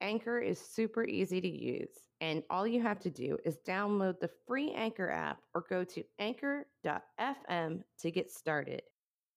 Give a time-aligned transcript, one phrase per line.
[0.00, 1.90] Anchor is super easy to use,
[2.20, 6.02] and all you have to do is download the free Anchor app or go to
[6.18, 8.82] anchor.fm to get started.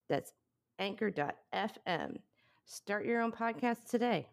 [0.09, 0.33] That's
[0.79, 2.17] anchor.fm.
[2.65, 4.27] Start your own podcast today.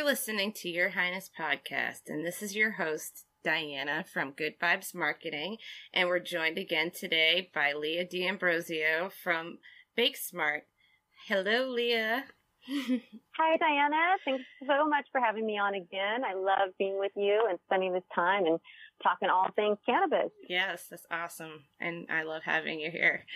[0.00, 4.94] You're listening to Your Highness podcast, and this is your host, Diana from Good Vibes
[4.94, 5.58] Marketing.
[5.92, 9.58] And we're joined again today by Leah D'Ambrosio from
[9.94, 10.62] Bake Smart.
[11.26, 12.24] Hello, Leah.
[12.66, 14.16] Hi, Diana.
[14.24, 16.24] Thanks so much for having me on again.
[16.24, 18.58] I love being with you and spending this time and
[19.02, 20.30] talking all things cannabis.
[20.48, 21.64] Yes, that's awesome.
[21.78, 23.26] And I love having you here.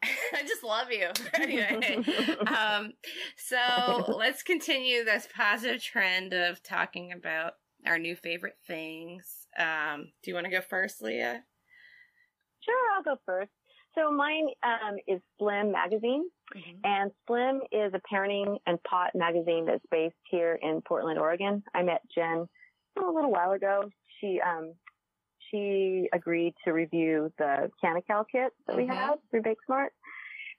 [0.32, 1.08] I just love you.
[1.34, 2.04] anyway,
[2.46, 2.92] um,
[3.36, 7.54] so let's continue this positive trend of talking about
[7.86, 9.46] our new favorite things.
[9.58, 11.42] Um, do you want to go first, Leah?
[12.64, 13.50] Sure, I'll go first.
[13.94, 16.78] So mine um, is Splimm Magazine, mm-hmm.
[16.84, 21.62] and Splimm is a parenting and pot magazine that's based here in Portland, Oregon.
[21.74, 22.46] I met Jen
[22.96, 23.90] a little while ago.
[24.20, 24.74] She um,
[25.50, 28.92] she agreed to review the Canacal kit that we mm-hmm.
[28.92, 29.92] had through Bake Smart.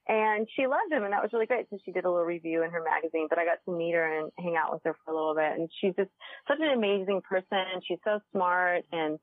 [0.07, 1.67] And she loved them and that was really great.
[1.69, 4.19] So she did a little review in her magazine, but I got to meet her
[4.19, 5.59] and hang out with her for a little bit.
[5.59, 6.09] And she's just
[6.47, 7.81] such an amazing person.
[7.87, 9.19] She's so smart and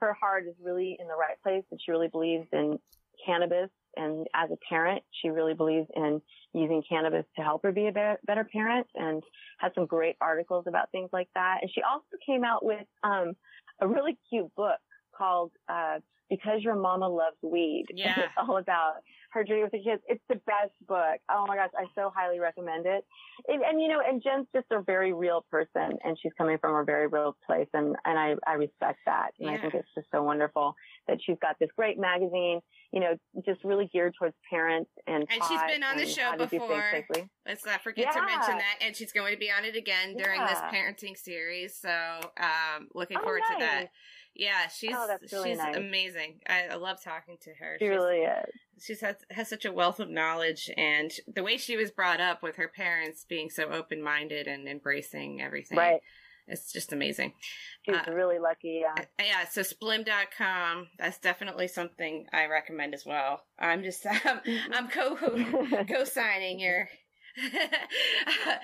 [0.00, 2.78] her heart is really in the right place and she really believes in
[3.26, 3.68] cannabis.
[3.96, 6.22] And as a parent, she really believes in
[6.54, 9.22] using cannabis to help her be a better, better parent and
[9.58, 11.58] has some great articles about things like that.
[11.60, 13.34] And she also came out with, um,
[13.80, 14.78] a really cute book
[15.20, 15.98] called uh,
[16.28, 17.86] Because Your Mama Loves Weed.
[17.94, 18.18] Yeah.
[18.20, 18.94] it's all about
[19.32, 20.02] her journey with the kids.
[20.08, 21.20] It's the best book.
[21.30, 23.04] Oh my gosh, I so highly recommend it.
[23.46, 26.74] And, and you know, and Jen's just a very real person and she's coming from
[26.74, 29.30] a very real place and, and I, I respect that.
[29.38, 29.56] And yeah.
[29.56, 30.74] I think it's just so wonderful
[31.06, 32.60] that she's got this great magazine,
[32.92, 37.06] you know, just really geared towards parents and And she's been on the show before.
[37.46, 38.20] Let's not forget yeah.
[38.20, 38.78] to mention that.
[38.80, 40.48] And she's going to be on it again during yeah.
[40.48, 41.76] this parenting series.
[41.76, 41.90] So,
[42.36, 43.58] um, looking oh, forward nice.
[43.58, 43.90] to that.
[44.40, 45.76] Yeah, she's oh, really she's nice.
[45.76, 46.40] amazing.
[46.48, 47.76] I, I, love talking to her.
[47.78, 48.54] She she's, really is.
[48.82, 52.42] She's has, has such a wealth of knowledge, and the way she was brought up
[52.42, 55.76] with her parents being so open minded and embracing everything.
[55.76, 56.00] Right.
[56.48, 57.34] It's just amazing.
[57.82, 58.80] She's uh, really lucky.
[58.82, 58.94] Yeah.
[58.98, 59.44] Uh, yeah.
[59.46, 60.88] So splimm.com.
[60.98, 63.42] That's definitely something I recommend as well.
[63.58, 64.40] I'm just, um,
[64.72, 65.16] I'm co,
[65.88, 66.88] co-signing your,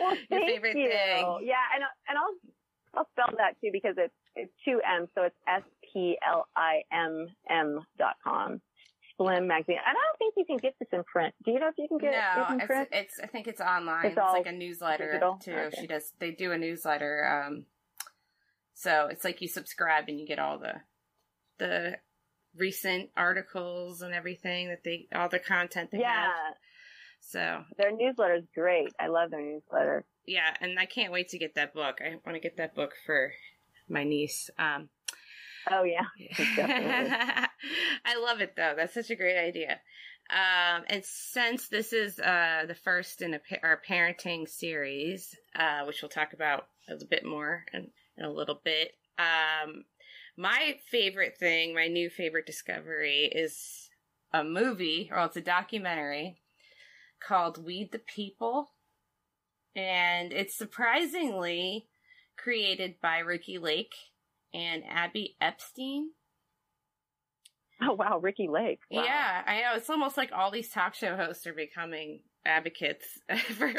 [0.01, 0.89] well, your favorite you.
[0.89, 1.39] thing.
[1.43, 1.63] Yeah.
[1.75, 5.09] And, and I'll, I'll spell that too because it's, it's two M.
[5.15, 8.61] So it's S P L I M M dot com.
[9.19, 9.79] Splimm magazine.
[9.85, 11.35] I don't think you can get this in print.
[11.45, 12.89] Do you know if you can get no, it in print?
[12.93, 14.07] It's, it's I think it's online.
[14.07, 15.39] It's, it's like a newsletter digital?
[15.43, 15.53] too.
[15.53, 15.81] Okay.
[15.81, 16.13] She does.
[16.19, 17.45] They do a newsletter.
[17.47, 17.65] Um,
[18.75, 20.75] so it's like you subscribe and you get all the
[21.59, 21.97] the
[22.55, 26.25] recent articles and everything that they all the content they yeah.
[26.25, 26.55] have.
[27.21, 28.93] So their newsletter is great.
[29.01, 30.05] I love their newsletter.
[30.27, 31.99] Yeah, and I can't wait to get that book.
[32.05, 33.33] I want to get that book for
[33.89, 34.51] my niece.
[34.59, 34.89] Um,
[35.71, 36.07] oh yeah,
[38.05, 38.75] I love it though.
[38.77, 39.81] That's such a great idea.
[40.29, 46.03] Um, and since this is uh, the first in a, our parenting series, uh, which
[46.03, 47.89] we'll talk about a little bit more in,
[48.19, 49.85] in a little bit, um,
[50.37, 53.89] my favorite thing, my new favorite discovery, is
[54.33, 56.41] a movie, or it's a documentary
[57.21, 58.73] called "Weed the People,"
[59.77, 61.87] and it's surprisingly
[62.37, 63.95] created by Ricki Lake
[64.53, 66.11] and Abby Epstein.
[67.83, 68.81] Oh wow, Ricki Lake.
[68.91, 69.05] Wow.
[69.05, 69.77] Yeah, I know.
[69.77, 73.07] It's almost like all these talk show hosts are becoming advocates
[73.55, 73.73] for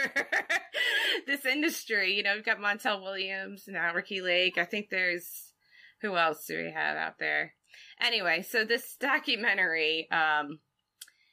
[1.26, 2.14] this industry.
[2.14, 4.58] You know, we've got Montel Williams, now Ricki Lake.
[4.58, 5.54] I think there's
[6.02, 7.54] who else do we have out there?
[8.00, 10.60] Anyway, so this documentary, um,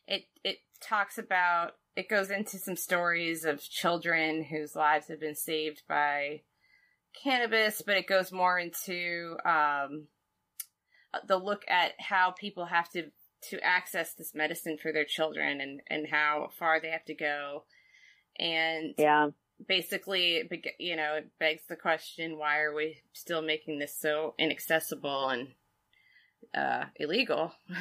[0.06, 5.34] it it talks about it goes into some stories of children whose lives have been
[5.34, 6.40] saved by
[7.22, 10.06] cannabis, but it goes more into um,
[11.26, 13.10] the look at how people have to
[13.50, 17.64] to access this medicine for their children and and how far they have to go.
[18.38, 19.28] And yeah.
[19.68, 25.28] basically you know it begs the question why are we still making this so inaccessible
[25.28, 25.48] and
[26.54, 27.52] uh, illegal.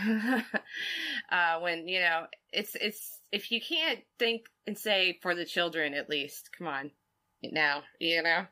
[1.31, 5.93] uh, when you know it's it's if you can't think and say for the children
[5.93, 6.91] at least, come on,
[7.43, 8.45] now you know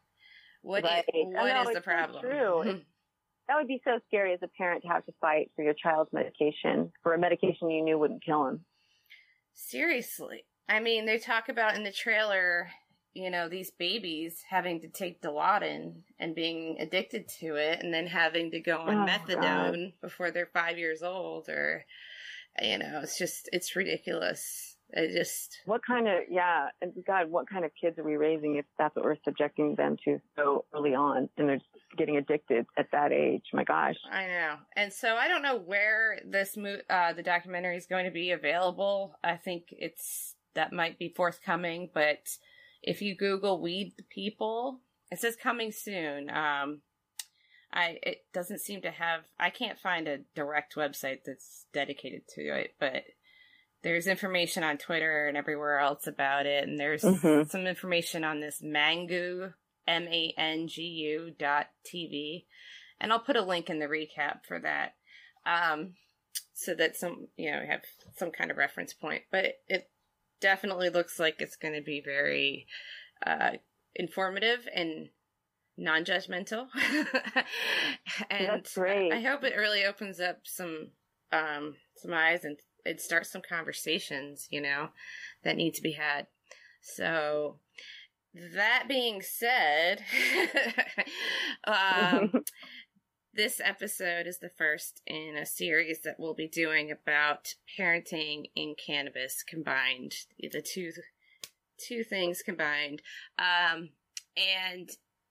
[0.62, 2.22] what is, what know, is the problem?
[2.24, 2.64] True.
[3.48, 6.12] that would be so scary as a parent to have to fight for your child's
[6.14, 8.66] medication for a medication you knew wouldn't kill him.
[9.54, 10.46] Seriously.
[10.70, 12.70] I mean, they talk about in the trailer,
[13.14, 18.08] you know, these babies having to take Dilaudid and being addicted to it and then
[18.08, 21.84] having to go on Oh, methadone before they're five years old or,
[22.62, 24.71] you know, it's just, it's ridiculous.
[24.94, 28.58] It just, What kind of, yeah, and God, what kind of kids are we raising
[28.58, 31.62] if that's what we're subjecting them to so early on and they're
[31.98, 33.44] getting addicted at that age?
[33.54, 33.96] My gosh.
[34.12, 34.56] I know.
[34.76, 38.32] And so I don't know where this mo- uh, the documentary is going to be
[38.32, 39.16] available.
[39.24, 42.38] I think it's, that might be forthcoming, but
[42.84, 46.30] if you Google Weed the People, it says coming soon.
[46.30, 46.82] Um,
[47.74, 49.22] I it doesn't seem to have.
[49.40, 53.04] I can't find a direct website that's dedicated to it, but
[53.84, 57.50] there's information on Twitter and everywhere else about it, and there's Mhm.
[57.50, 59.54] some information on this Mangu
[59.88, 62.46] M A N G U dot TV,
[63.00, 64.96] and I'll put a link in the recap for that,
[65.46, 65.96] um,
[66.54, 67.82] so that some you know have
[68.16, 69.24] some kind of reference point.
[69.32, 69.92] But it, it
[70.40, 72.68] definitely looks like it's going to be very
[73.26, 73.52] uh,
[73.96, 75.10] informative and
[75.78, 76.68] non-judgmental
[78.30, 79.12] and That's great.
[79.14, 80.90] i hope it really opens up some
[81.32, 84.90] um some eyes and it starts some conversations you know
[85.44, 86.28] that need to be had.
[86.82, 87.60] So
[88.56, 90.04] that being said
[91.66, 92.44] um
[93.34, 98.76] this episode is the first in a series that we'll be doing about parenting in
[98.76, 100.92] cannabis combined the two
[101.78, 103.02] two things combined.
[103.38, 103.90] Um
[104.38, 104.90] and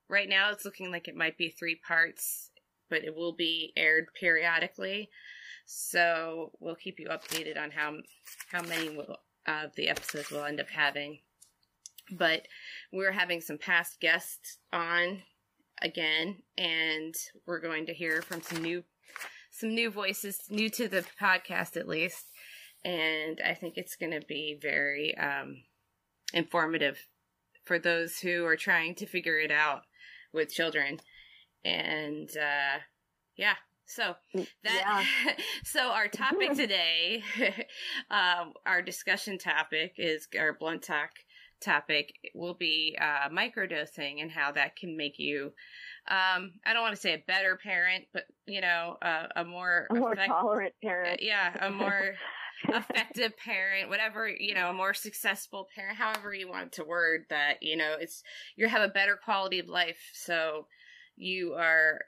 [0.09, 2.51] right now it's looking like it might be three parts
[2.89, 5.09] but it will be aired periodically
[5.73, 7.93] so we'll keep you updated on how
[8.51, 8.89] how many
[9.47, 11.19] of the episodes we'll end up having.
[12.11, 12.47] But
[12.91, 15.21] we're having some past guests on
[15.81, 17.15] again and
[17.47, 18.83] we're going to hear from some new
[19.49, 22.25] some new voices new to the podcast at least.
[22.83, 25.63] And i think it's going to be very um
[26.33, 27.07] informative
[27.63, 29.83] for those who are trying to figure it out
[30.33, 30.99] with children.
[31.63, 32.79] And uh
[33.37, 33.55] yeah
[33.95, 34.15] so
[34.63, 35.05] that
[35.63, 37.23] so our topic today
[38.11, 41.11] um our discussion topic is our blunt talk
[41.61, 45.53] topic will be uh microdosing and how that can make you
[46.09, 49.87] um i don't want to say a better parent but you know uh, a more
[49.91, 51.21] A more effect- tolerant parent.
[51.21, 52.13] yeah a more
[52.69, 57.55] effective parent, whatever, you know, a more successful parent, however you want to word that,
[57.63, 58.21] you know, it's
[58.55, 59.97] you have a better quality of life.
[60.13, 60.67] So
[61.17, 61.99] you are,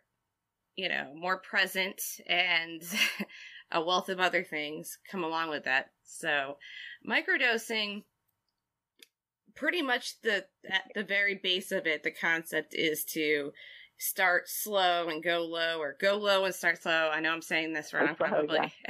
[0.76, 2.82] you know, more present and
[3.72, 5.88] a wealth of other things come along with that.
[6.04, 6.58] So
[7.08, 8.04] microdosing
[9.56, 13.52] pretty much the at the very base of it, the concept is to
[13.98, 17.10] start slow and go low or go low and start slow.
[17.14, 18.60] I know I'm saying this wrong probably.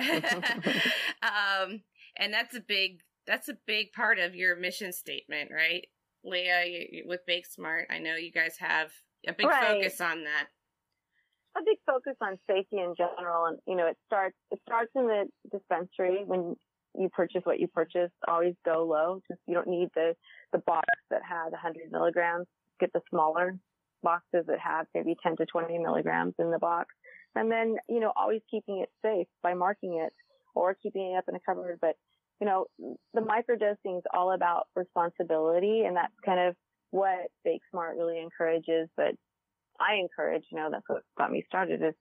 [1.21, 1.81] um
[2.17, 5.85] and that's a big that's a big part of your mission statement, right?
[6.25, 8.91] Leah, you, you- with Bake Smart, I know you guys have
[9.27, 9.81] a big Right.
[9.81, 10.47] focus on that.
[11.55, 15.07] A big focus on safety in general and you know it starts it starts in
[15.07, 16.55] the dispensary when
[16.97, 20.15] you purchase what you purchase always go low just you don't need the
[20.53, 22.47] the box that has 100 milligrams.
[22.79, 23.57] Get the smaller
[24.01, 26.93] boxes that have maybe 10 to 20 milligrams in the box.
[27.35, 30.13] And then you know always keeping it safe by marking it
[30.55, 31.79] or keeping it up in a cupboard.
[31.81, 31.95] But
[32.39, 36.55] you know the microdosing is all about responsibility and that's kind of
[36.91, 38.87] what Bake Smart really encourages.
[38.95, 39.15] But
[39.83, 41.93] I encourage, you know, that's what got me started is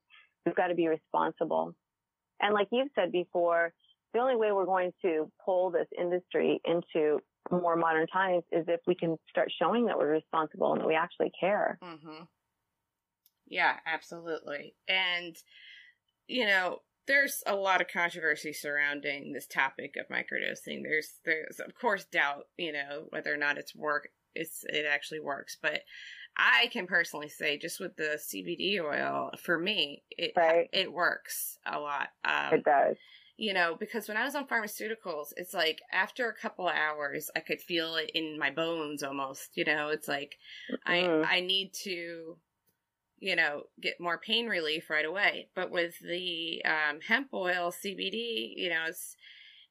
[0.46, 1.74] we've got to be responsible.
[2.40, 3.72] And like you've said before,
[4.12, 7.20] the only way we're going to pull this industry into
[7.50, 10.94] more modern times is if we can start showing that we're responsible and that we
[10.94, 11.78] actually care.
[11.82, 12.24] Mm-hmm.
[13.48, 14.74] Yeah, absolutely.
[14.88, 15.36] And,
[16.26, 20.82] you know, there's a lot of controversy surrounding this topic of microdosing.
[20.82, 25.20] There's, there's of course doubt, you know, whether or not it's work, it's, it actually
[25.20, 25.56] works.
[25.60, 25.80] But
[26.36, 30.70] I can personally say just with the CBD oil, for me, it, Right.
[30.72, 32.10] it works a lot.
[32.24, 32.98] Um, It does.
[33.36, 37.30] you know, because when I was on pharmaceuticals, it's like after a couple of hours,
[37.36, 39.56] I could feel it in my bones almost.
[39.56, 40.86] You know, it's like Mm.
[40.86, 42.38] I I need to,
[43.18, 45.50] you know, get more pain relief right away.
[45.54, 49.16] But with the um, hemp oil CBD, you know, it's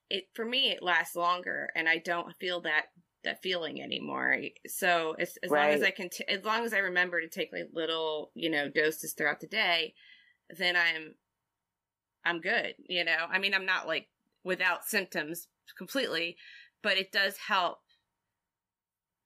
[0.09, 2.87] it for me it lasts longer, and I don't feel that
[3.23, 4.37] that feeling anymore.
[4.67, 7.51] So as as long as I can, t- as long as I remember to take
[7.51, 9.93] like little, you know, doses throughout the day,
[10.57, 11.15] then I'm
[12.25, 12.75] I'm good.
[12.87, 14.07] You know, I mean, I'm not like
[14.43, 15.47] without symptoms
[15.77, 16.37] completely,
[16.81, 17.79] but it does help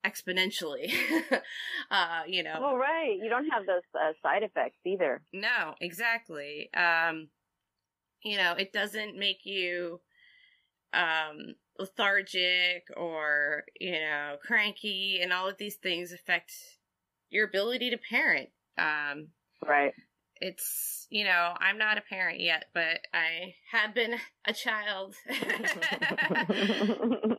[0.06, 0.94] exponentially.
[1.92, 2.58] uh, you know.
[2.62, 3.18] Well, right.
[3.22, 5.22] You don't have those uh, side effects either.
[5.34, 6.70] No, exactly.
[6.74, 7.30] Um,
[8.24, 10.02] you know, it doesn't make you
[10.94, 16.52] um lethargic or, you know, cranky and all of these things affect
[17.30, 18.50] your ability to parent.
[18.78, 19.28] Um,
[19.66, 19.94] right.
[20.42, 24.16] it's you know i'm not a parent yet but i have been
[24.46, 25.16] a child.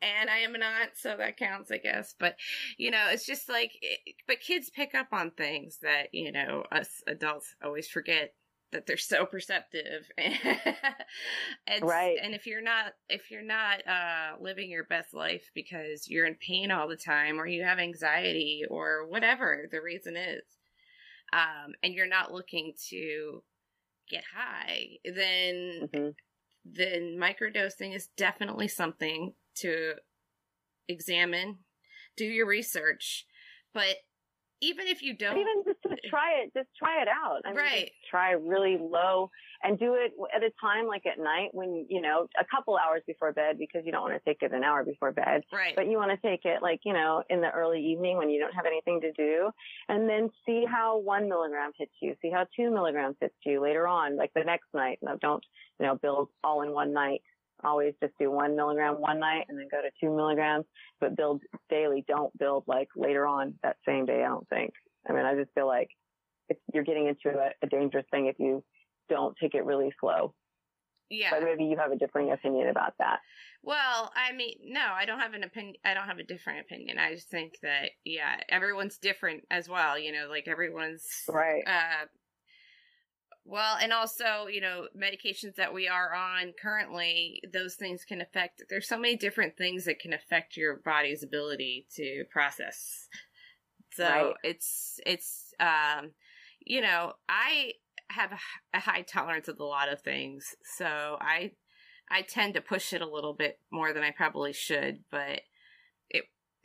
[0.03, 2.15] And i am not so that counts i guess.
[2.19, 2.37] But
[2.79, 6.65] you know it's just like it, but kids pick up on things that you know
[6.73, 8.33] us adults always forget
[8.73, 14.71] that they're so perceptive and right and if you're not if you're not uh living
[14.71, 19.07] your best life because you're in pain all the time or you have anxiety or
[19.09, 20.43] whatever the reason is
[21.33, 23.43] um, and you're not looking to
[24.09, 26.09] get high, then mm-hmm.
[26.65, 29.95] then microdosing is definitely something to
[30.89, 31.59] examine,
[32.17, 33.27] do your research.
[33.75, 33.97] But
[34.61, 35.75] even if you don't, even
[36.09, 37.43] try it, just try it out.
[37.45, 37.91] I mean, right.
[38.11, 39.31] try really low
[39.63, 43.03] and do it at a time like at night when, you know, a couple hours
[43.07, 45.43] before bed because you don't want to take it an hour before bed.
[45.53, 45.75] Right.
[45.75, 48.41] But you want to take it like, you know, in the early evening when you
[48.41, 49.51] don't have anything to do
[49.89, 53.87] and then see how one milligram hits you, see how two milligrams hits you later
[53.87, 54.99] on, like the next night.
[55.03, 55.45] Now don't,
[55.81, 57.23] you know, build all in one night.
[57.65, 60.67] Always just do one milligram one night and then go to two milligrams,
[61.01, 62.05] but build daily.
[62.07, 64.23] Don't build like later on that same day.
[64.23, 64.73] I don't think.
[65.09, 65.89] I mean, I just feel like
[66.73, 68.63] you're getting into a, a dangerous thing if you
[69.09, 70.35] don't take it really slow.
[71.09, 71.31] Yeah.
[71.31, 73.21] But maybe you have a differing opinion about that.
[73.63, 75.77] Well, I mean, no, I don't have an opinion.
[75.85, 76.99] I don't have a different opinion.
[76.99, 79.99] I just think that, yeah, everyone's different as well.
[79.99, 81.63] You know, like everyone's right.
[81.67, 82.07] Uh,
[83.45, 88.65] well, and also, you know, medications that we are on currently, those things can affect.
[88.69, 93.09] There's so many different things that can affect your body's ability to process.
[93.97, 94.35] So right.
[94.45, 96.11] it's it's um,
[96.65, 97.73] you know, I
[98.11, 98.33] have
[98.75, 101.53] a high tolerance of a lot of things, so I
[102.11, 105.41] I tend to push it a little bit more than I probably should, but
[106.11, 106.25] it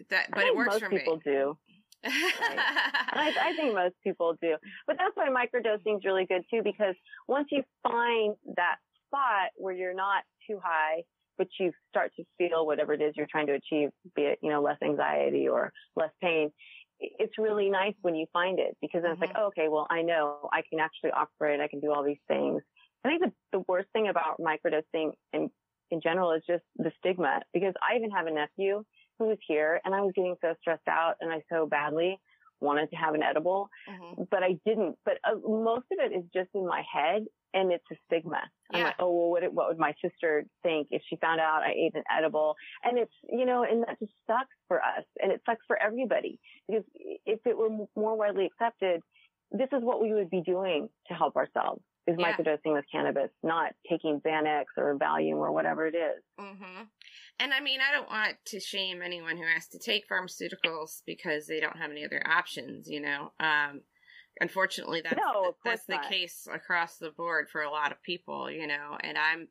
[0.10, 1.22] that but it works most for people me.
[1.26, 1.58] do.
[2.04, 2.14] right.
[2.18, 4.56] I, I, think most people do,
[4.88, 6.96] but that's why microdosing is really good too, because
[7.28, 11.04] once you find that spot where you're not too high,
[11.38, 14.50] but you start to feel whatever it is you're trying to achieve, be it you
[14.50, 16.52] know less anxiety or less pain,
[17.02, 19.24] it's really nice when you find it because then mm-hmm.
[19.24, 21.60] it's like, oh, okay, well, I know I can actually operate.
[21.60, 22.62] I can do all these things.
[23.04, 25.50] I think the, the worst thing about microdosing in,
[25.90, 28.84] in general is just the stigma because I even have a nephew
[29.18, 32.20] who was here and I was getting so stressed out and I so badly
[32.60, 34.24] wanted to have an edible, mm-hmm.
[34.30, 34.96] but I didn't.
[35.04, 38.42] But uh, most of it is just in my head and it's a stigma.
[38.72, 38.78] Yeah.
[38.78, 41.72] I'm like, oh, well, what, what would my sister think if she found out I
[41.72, 42.56] ate an edible?
[42.84, 46.40] And it's, you know, and that just sucks for us and it sucks for everybody
[46.68, 46.84] because
[47.26, 49.02] if it were more widely accepted,
[49.52, 52.34] this is what we would be doing to help ourselves is yeah.
[52.34, 56.24] microdosing with cannabis, not taking Xanax or Valium or whatever it is.
[56.40, 56.84] Mm-hmm.
[57.40, 61.48] And I mean, I don't want to shame anyone who has to take pharmaceuticals because
[61.48, 63.32] they don't have any other options, you know.
[63.40, 63.82] Um,
[64.40, 68.66] unfortunately that's no, that's the case across the board for a lot of people you
[68.66, 69.48] know and i'm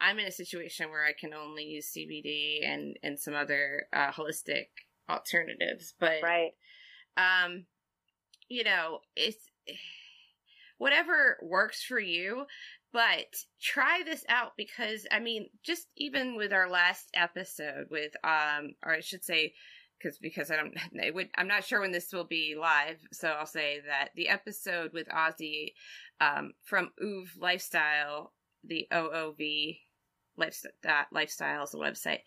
[0.00, 4.10] i'm in a situation where i can only use cbd and and some other uh,
[4.10, 4.66] holistic
[5.10, 6.52] alternatives but right.
[7.16, 7.64] um
[8.48, 9.50] you know it's
[10.78, 12.44] whatever works for you
[12.92, 13.26] but
[13.60, 18.94] try this out because i mean just even with our last episode with um or
[18.94, 19.52] i should say
[20.04, 23.28] because because I don't it would I'm not sure when this will be live, so
[23.28, 25.72] I'll say that the episode with Ozzy
[26.20, 28.32] um, from Oov Lifestyle,
[28.62, 29.78] the OOV
[30.36, 32.20] lifestyle lifestyle is the website.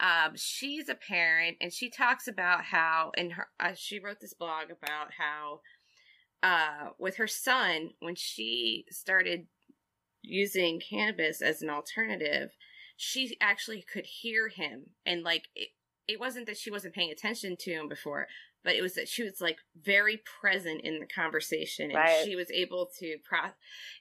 [0.00, 4.34] Um, she's a parent and she talks about how and her uh, she wrote this
[4.34, 5.60] blog about how
[6.42, 9.46] uh, with her son when she started
[10.22, 12.50] using cannabis as an alternative
[12.96, 15.70] she actually could hear him and like it,
[16.12, 18.26] it wasn't that she wasn't paying attention to him before,
[18.64, 22.24] but it was that she was like very present in the conversation and right.
[22.24, 23.50] she was able to pro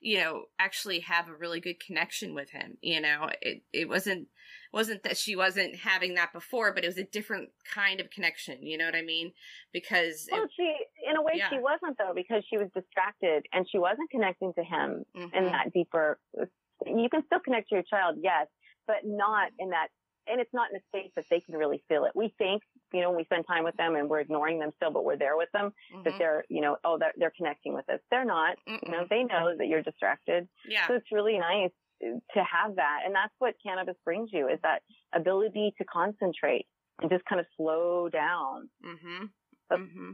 [0.01, 4.27] you know actually have a really good connection with him you know it it wasn't
[4.74, 8.62] wasn't that she wasn't having that before but it was a different kind of connection
[8.62, 9.32] you know what i mean
[9.74, 10.75] because well it, she
[11.10, 11.50] in a way yeah.
[11.50, 15.36] she wasn't though because she was distracted and she wasn't connecting to him mm-hmm.
[15.36, 16.20] in that deeper
[16.86, 18.48] you can still connect to your child yes
[18.88, 19.88] but not in that
[20.27, 22.11] and it's not in a space that they can really feel it.
[22.15, 22.61] We think,
[22.93, 25.17] you know, when we spend time with them and we're ignoring them still, but we're
[25.17, 26.03] there with them, mm-hmm.
[26.03, 27.99] that they're, you know, oh, they're, they're connecting with us.
[28.09, 28.79] They're not, Mm-mm.
[28.85, 30.47] you know, they know that you're distracted.
[30.67, 30.87] Yeah.
[30.87, 32.99] So it's really nice to have that.
[33.05, 34.81] And that's what cannabis brings you is that
[35.13, 36.65] ability to concentrate
[37.01, 38.69] and just kind of slow down.
[38.85, 39.25] Mm-hmm.
[39.73, 40.11] mm-hmm.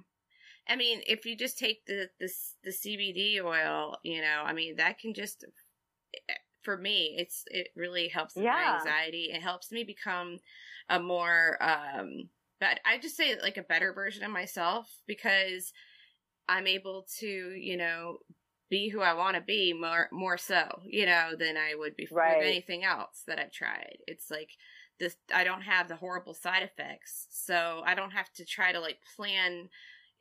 [0.70, 2.30] I mean, if you just take the, the
[2.64, 5.46] the CBD oil, you know, I mean, that can just
[6.68, 8.52] for me, it's it really helps yeah.
[8.52, 9.30] my anxiety.
[9.34, 10.40] It helps me become
[10.90, 12.28] a more um
[12.60, 15.72] but I just say like a better version of myself because
[16.50, 18.18] I'm able to, you know,
[18.70, 22.18] be who I want to be more more so, you know, than I would before
[22.18, 22.40] right.
[22.40, 24.00] with anything else that I've tried.
[24.06, 24.50] It's like
[25.00, 27.28] this I don't have the horrible side effects.
[27.30, 29.70] So I don't have to try to like plan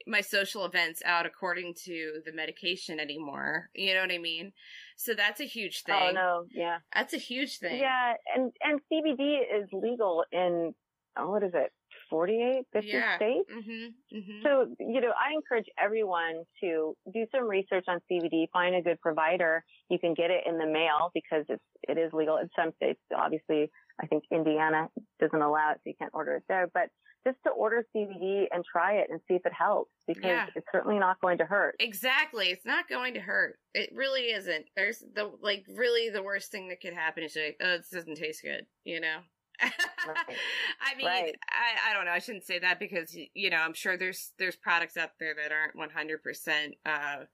[0.06, 3.70] my social events out according to the medication anymore.
[3.74, 4.52] You know what I mean?
[4.96, 6.08] So that's a huge oh, thing.
[6.08, 6.78] Oh no, yeah.
[6.94, 7.78] That's a huge thing.
[7.78, 10.74] Yeah, and and CBD is legal in
[11.18, 11.72] oh, what is it?
[12.10, 13.16] 48, 50 yeah.
[13.16, 13.50] states.
[13.50, 14.42] Mm-hmm, mm-hmm.
[14.44, 19.00] So, you know, I encourage everyone to do some research on CBD, find a good
[19.00, 19.64] provider.
[19.88, 23.00] You can get it in the mail because it's, it is legal in some states.
[23.16, 24.88] Obviously, I think Indiana
[25.20, 26.90] doesn't allow it, so you can't order it there, but
[27.26, 30.46] just to order CBD and try it and see if it helps because yeah.
[30.54, 31.74] it's certainly not going to hurt.
[31.80, 32.48] Exactly.
[32.48, 33.58] It's not going to hurt.
[33.74, 34.66] It really isn't.
[34.76, 38.16] There's the, like, really the worst thing that could happen is like, oh, this doesn't
[38.16, 39.18] taste good, you know?
[39.62, 39.72] right.
[40.80, 41.34] I mean, right.
[41.50, 42.12] I, I don't know.
[42.12, 45.50] I shouldn't say that because you know I'm sure there's there's products out there that
[45.50, 47.24] aren't 100 percent uh,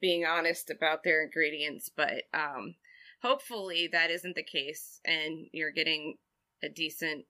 [0.00, 2.76] being honest about their ingredients, but um,
[3.22, 6.14] hopefully that isn't the case, and you're getting
[6.62, 7.24] a decent,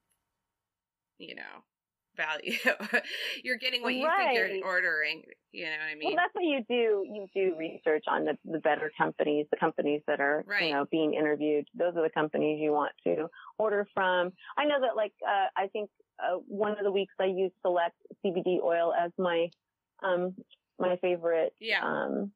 [1.19, 1.65] you know,
[2.17, 2.57] value.
[3.45, 4.35] you're getting what you right.
[4.35, 5.23] think you're ordering.
[5.53, 6.09] You know what I mean?
[6.09, 7.05] Well, that's what you do.
[7.07, 10.65] You do research on the, the better companies, the companies that are, right.
[10.65, 11.67] you know, being interviewed.
[11.75, 13.29] Those are the companies you want to
[13.59, 14.33] order from.
[14.57, 17.97] I know that, like, uh, I think uh, one of the weeks I used Select
[18.25, 19.49] CBD oil as my
[20.03, 20.35] um,
[20.79, 21.83] my favorite yeah.
[21.83, 22.33] um,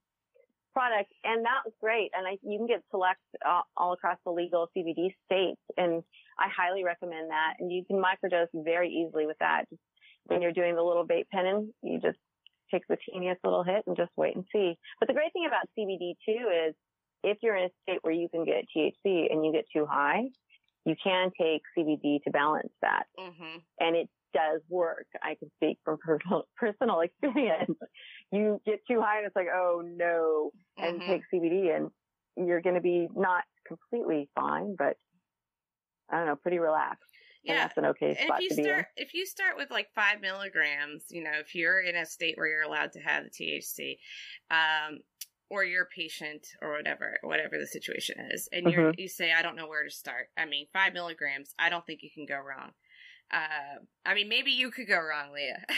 [0.72, 2.10] product, and that was great.
[2.16, 6.02] And I, you can get Select uh, all across the legal CBD states, and
[6.38, 7.54] I highly recommend that.
[7.58, 9.64] And you can microdose very easily with that.
[9.70, 9.82] Just
[10.26, 12.18] when you're doing the little vape pen, you just
[12.70, 14.78] take the teeniest little hit and just wait and see.
[14.98, 16.74] But the great thing about CBD too is
[17.22, 20.22] if you're in a state where you can get THC and you get too high,
[20.84, 23.04] you can take CBD to balance that.
[23.18, 23.58] Mm-hmm.
[23.80, 25.06] And it does work.
[25.22, 27.76] I can speak from personal, personal experience.
[28.32, 31.10] You get too high and it's like, oh no, and mm-hmm.
[31.10, 31.90] take CBD and
[32.36, 34.96] you're going to be not completely fine, but
[36.10, 37.10] I don't know, pretty relaxed.
[37.42, 39.06] Yeah, and that's an okay spot if you to start, be in.
[39.06, 42.46] If you start with like five milligrams, you know, if you're in a state where
[42.46, 43.96] you're allowed to have the THC,
[44.50, 44.98] um,
[45.48, 48.80] or you're a patient or whatever, whatever the situation is, and mm-hmm.
[48.80, 50.26] you you say, I don't know where to start.
[50.36, 52.72] I mean, five milligrams, I don't think you can go wrong.
[53.32, 55.62] Uh, I mean, maybe you could go wrong, Leah.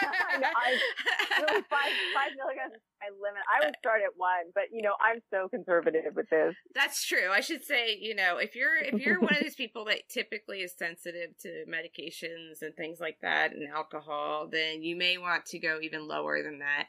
[0.00, 3.42] I, I, really five five milligrams is my limit.
[3.50, 6.54] I would start at one, but you know, I'm so conservative with this.
[6.74, 7.30] That's true.
[7.32, 10.58] I should say, you know, if you're if you're one of these people that typically
[10.58, 15.58] is sensitive to medications and things like that and alcohol, then you may want to
[15.58, 16.86] go even lower than that.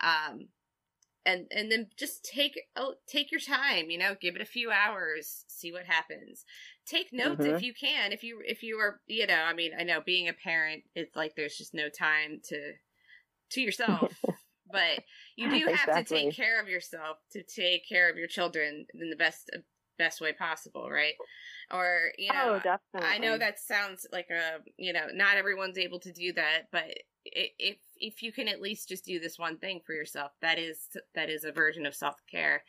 [0.00, 0.48] Um,
[1.26, 4.70] and and then just take oh, take your time you know give it a few
[4.70, 6.44] hours see what happens
[6.86, 7.54] take notes mm-hmm.
[7.54, 10.28] if you can if you if you are you know i mean i know being
[10.28, 12.72] a parent it's like there's just no time to
[13.50, 14.12] to yourself
[14.70, 15.04] but
[15.36, 16.18] you do have exactly.
[16.18, 19.50] to take care of yourself to take care of your children in the best
[19.98, 21.14] best way possible right
[21.70, 23.08] or you know oh, definitely.
[23.08, 26.84] i know that sounds like a you know not everyone's able to do that but
[27.24, 30.88] if if you can at least just do this one thing for yourself, that is
[31.14, 32.64] that is a version of self care,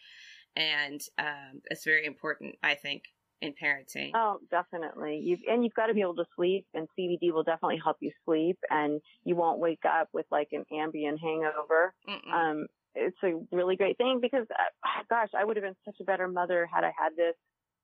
[0.56, 3.04] and um, it's very important, I think,
[3.42, 4.12] in parenting.
[4.16, 5.22] Oh, definitely.
[5.24, 8.12] You've and you've got to be able to sleep, and CBD will definitely help you
[8.26, 11.94] sleep, and you won't wake up with like an Ambien hangover.
[12.34, 16.06] Um, it's a really great thing because, uh, gosh, I would have been such a
[16.06, 17.36] better mother had I had this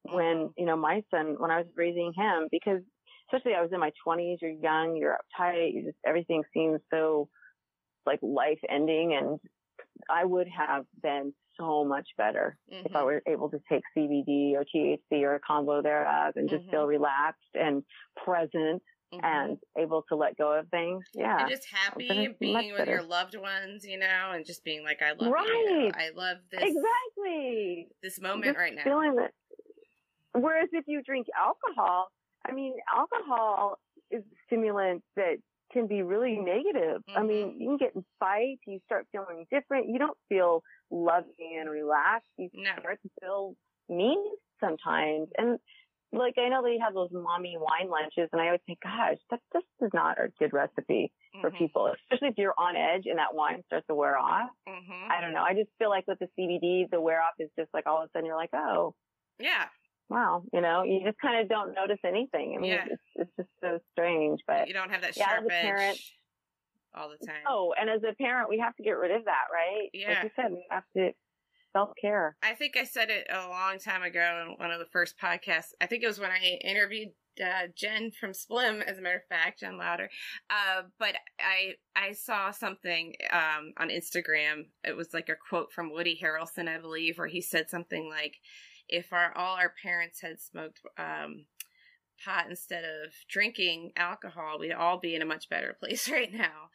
[0.03, 0.47] when mm-hmm.
[0.57, 2.81] you know my son when I was raising him because
[3.31, 7.29] especially I was in my 20s, you're young, you're uptight, you just, everything seems so
[8.05, 9.17] like life ending.
[9.19, 9.39] And
[10.09, 12.85] I would have been so much better mm-hmm.
[12.85, 13.05] if I mm-hmm.
[13.05, 16.71] were able to take CBD or THC or a combo thereof and just mm-hmm.
[16.71, 17.83] feel relaxed and
[18.23, 18.81] present
[19.13, 19.19] mm-hmm.
[19.23, 21.05] and able to let go of things.
[21.13, 21.41] Yeah.
[21.41, 22.91] And just happy and being with better.
[22.91, 25.47] your loved ones, you know, and just being like, I love right.
[25.47, 25.91] you.
[25.93, 26.63] I love this.
[26.63, 27.87] Exactly.
[28.01, 28.83] This moment just right now.
[28.83, 29.31] Feeling that.
[30.33, 32.07] Whereas if you drink alcohol,
[32.47, 33.77] I mean, alcohol
[34.09, 35.37] is a stimulant that
[35.71, 37.01] can be really negative.
[37.09, 37.17] Mm-hmm.
[37.17, 41.57] I mean, you can get in fights, you start feeling different, you don't feel loving
[41.59, 42.71] and relaxed, you no.
[42.79, 43.55] start to feel
[43.89, 44.19] mean
[44.59, 45.29] sometimes.
[45.37, 45.59] And
[46.13, 49.39] like I know they have those mommy wine lunches, and I always think, gosh, that
[49.53, 51.41] just is not a good recipe mm-hmm.
[51.41, 54.49] for people, especially if you're on edge and that wine starts to wear off.
[54.67, 55.11] Mm-hmm.
[55.11, 55.43] I don't know.
[55.43, 58.09] I just feel like with the CBD, the wear off is just like all of
[58.09, 58.93] a sudden you're like, oh,
[59.39, 59.65] Yeah.
[60.11, 62.53] Wow, you know, you just kind of don't notice anything.
[62.57, 62.85] I mean, Yeah.
[62.91, 64.41] it's, it's just so strange.
[64.45, 65.99] But You don't have that Yeah, sharp edge parent-
[66.93, 67.43] all the time.
[67.47, 69.89] oh, and as a parent, we have to get rid of that, right?
[69.93, 70.09] Yeah.
[70.09, 71.11] Like you said, we have to
[71.71, 72.35] self care.
[72.43, 75.71] I think I said it a long time ago in one of the first podcasts.
[75.79, 79.25] I think it was when I interviewed uh, Jen from Splimm, as a matter of
[79.29, 80.09] fact, Jen Louder.
[80.49, 84.65] Uh, but I I saw something um, on Instagram.
[84.83, 88.35] It was like a quote from Woody Harrelson, I believe, where he said something like,
[88.87, 91.45] "If our all our parents had smoked." Um,
[92.23, 96.69] pot instead of drinking alcohol we'd all be in a much better place right now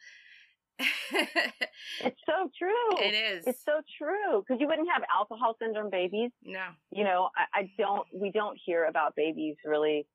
[0.79, 2.97] It's so true.
[2.99, 6.31] it is It's so true because you wouldn't have alcohol syndrome babies.
[6.43, 8.07] no You know, I, I don't.
[8.13, 10.05] We don't hear about babies really.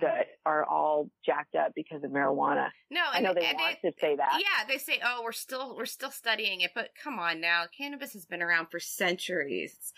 [0.00, 2.70] That are all jacked up because of marijuana.
[2.90, 4.38] no I know they and want it- to say that.
[4.40, 8.12] Yeah, they say, "Oh, we're still we're still studying it," but come on now, cannabis
[8.14, 9.92] has been around for centuries,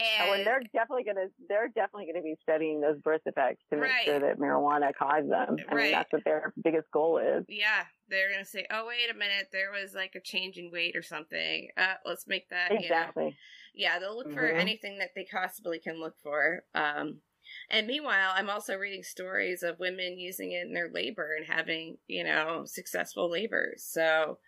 [0.00, 3.76] Oh, and and they're definitely gonna they're definitely gonna be studying those birth effects to
[3.76, 4.04] make Right.
[4.04, 5.56] sure that marijuana caused them.
[5.68, 5.82] I Right.
[5.84, 7.44] mean, that's what their biggest goal is.
[7.48, 10.96] yeah, they're gonna say, "Oh, wait a minute, there was like a change in weight
[10.96, 11.70] or something.
[11.76, 12.82] Uh, let's make that." You know.
[12.82, 13.36] Exactly.
[13.74, 14.58] Yeah, they'll look for Mhm.
[14.58, 16.64] anything that they possibly can look for.
[16.74, 17.22] Um,
[17.70, 21.98] and meanwhile, I'm also reading stories of women using it in their labor and having,
[22.08, 23.84] you know, successful labors.
[23.84, 24.38] So,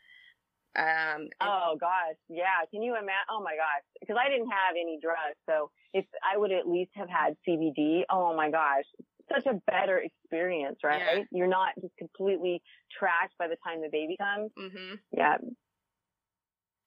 [0.77, 2.65] um, Oh gosh, yeah.
[2.71, 3.29] Can you imagine?
[3.31, 6.91] Oh my gosh, because I didn't have any drugs, so if I would at least
[6.95, 8.85] have had CBD, oh my gosh,
[9.33, 11.01] such a better experience, right?
[11.19, 11.23] Yeah.
[11.31, 12.63] You're not just completely
[13.01, 14.51] trashed by the time the baby comes.
[14.59, 14.99] mhm.
[15.13, 15.37] Yeah,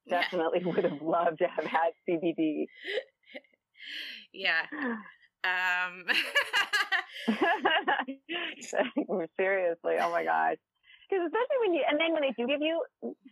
[0.06, 0.22] Yeah.
[0.22, 2.66] definitely would have loved to have had CBD.
[4.34, 4.66] yeah.
[5.46, 6.04] Um,
[9.38, 10.58] Seriously, oh my gosh.
[11.10, 12.82] Because especially when you, and then when they do give you,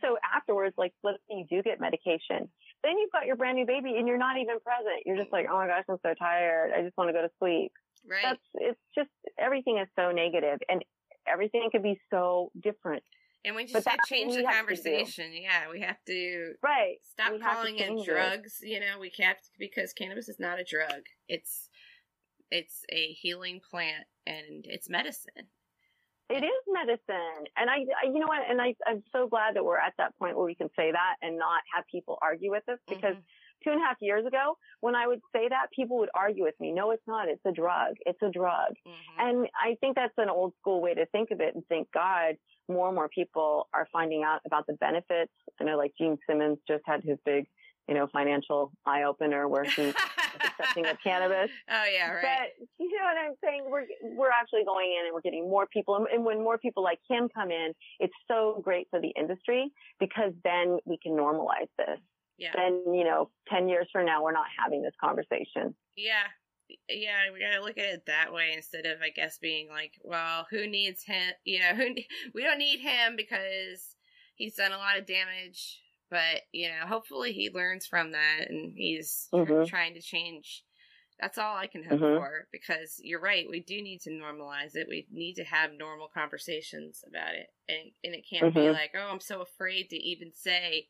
[0.02, 2.48] so afterwards, like let's say you do get medication,
[2.84, 5.02] then you've got your brand new baby and you're not even present.
[5.06, 6.72] You're just like, oh my gosh, I'm so tired.
[6.78, 7.72] I just want to go to sleep.
[8.08, 8.22] right.
[8.24, 10.84] That's, it's just, everything is so negative and
[11.28, 13.02] everything could be so different.
[13.46, 14.82] And we just have to change the have to do.
[14.84, 15.32] conversation.
[15.34, 16.98] Yeah, we have to Right.
[17.04, 18.12] stop We to calling it change it.
[18.12, 18.60] drugs.
[18.62, 21.02] You know, we can't because cannabis is not a drug.
[21.28, 21.68] It's
[22.58, 25.48] it's a healing plant and it's medicine.
[26.30, 27.44] It is medicine.
[27.58, 28.42] And I, I you know what?
[28.50, 31.16] And I, I'm so glad that we're at that point where we can say that
[31.22, 33.24] and not have people argue with us because Mhm.
[33.64, 36.56] two and a half years ago, when I would say that, people would argue with
[36.60, 36.72] me.
[36.72, 37.28] No, it's not.
[37.28, 37.96] It's a drug.
[38.06, 38.74] It's a drug.
[38.88, 38.94] Mhm.
[39.20, 41.56] And I think that's an old school way to think of it.
[41.56, 42.36] And thank God
[42.70, 45.34] more and more people are finding out about the benefits.
[45.60, 47.46] I know like Gene Simmons just had his big,
[47.90, 49.94] you know, financial eye opener where he
[50.42, 51.52] accepting of cannabis.
[51.70, 52.24] oh yeah, right.
[52.60, 53.66] But you know what I'm saying?
[53.70, 56.84] We're we're actually going in and we're getting more people, and, and when more people
[56.84, 61.70] like him come in, it's so great for the industry because then we can normalize
[61.78, 62.00] this.
[62.38, 62.52] yeah.
[62.56, 65.76] Then you know, ten years from now, we're not having this conversation.
[65.96, 66.24] Yeah.
[66.90, 70.48] Yeah, we gotta look at it that way instead of, I guess, being like, well,
[70.50, 71.34] who needs him?
[71.46, 71.94] You know, who
[72.34, 73.96] we don't need him because
[74.36, 75.82] he's done a lot of damage.
[76.14, 79.68] But you know, hopefully he learns from that and he's Mhm.
[79.68, 80.64] trying to change.
[81.20, 82.18] That's all I can hope Mhm.
[82.18, 83.50] for because you're right.
[83.50, 84.88] We do need to normalize it.
[84.88, 88.74] We need to have normal conversations about it, and and it can't be Mhm.
[88.74, 90.90] like, oh, I'm so afraid to even say,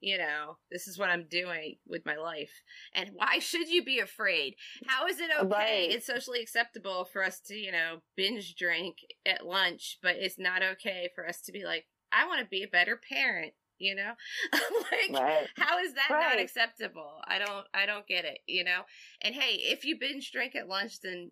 [0.00, 2.50] you know, this is what I'm doing with my life.
[2.94, 4.56] And why should you be afraid?
[4.88, 5.46] How is it okay?
[5.46, 5.90] Right.
[5.92, 10.64] It's socially acceptable for us to, you know, binge drink at lunch, but it's not
[10.64, 14.12] okay for us to be like, I want to be a better parent, you know?
[14.52, 15.46] like Right.
[15.56, 17.20] how is that not acceptable?
[17.26, 18.82] I don't I don't get it, you know?
[19.22, 21.30] And hey, if you binge drink at lunch then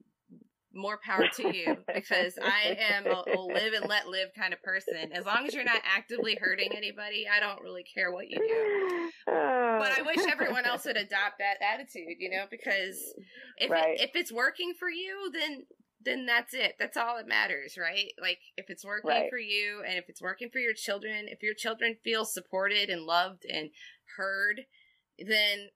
[0.75, 4.63] more power to you because I am a, a live and let live kind of
[4.63, 5.13] person.
[5.13, 9.33] As long as you're not actively hurting anybody, I don't really care what you do.
[9.79, 13.15] But I wish everyone else would adopt that attitude, you know, because
[13.59, 13.99] if Right.
[13.99, 15.63] it, if it's working for you, then
[16.05, 16.75] then that's it.
[16.79, 18.13] That's all that matters, right?
[18.21, 19.31] Like if it's working Right.
[19.31, 23.03] for you and if it's working for your children, if your children feel supported and
[23.03, 23.71] loved and
[24.17, 24.63] heard,
[25.19, 25.69] then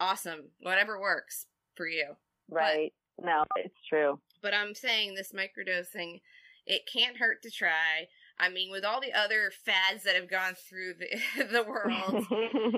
[0.00, 0.50] awesome.
[0.60, 2.16] Whatever works for you.
[2.48, 2.92] right.
[3.22, 4.20] No, it's true.
[4.42, 6.20] But I'm saying this microdosing,
[6.66, 8.08] it can't hurt to try.
[8.38, 12.26] I mean, with all the other fads that have gone through the the world,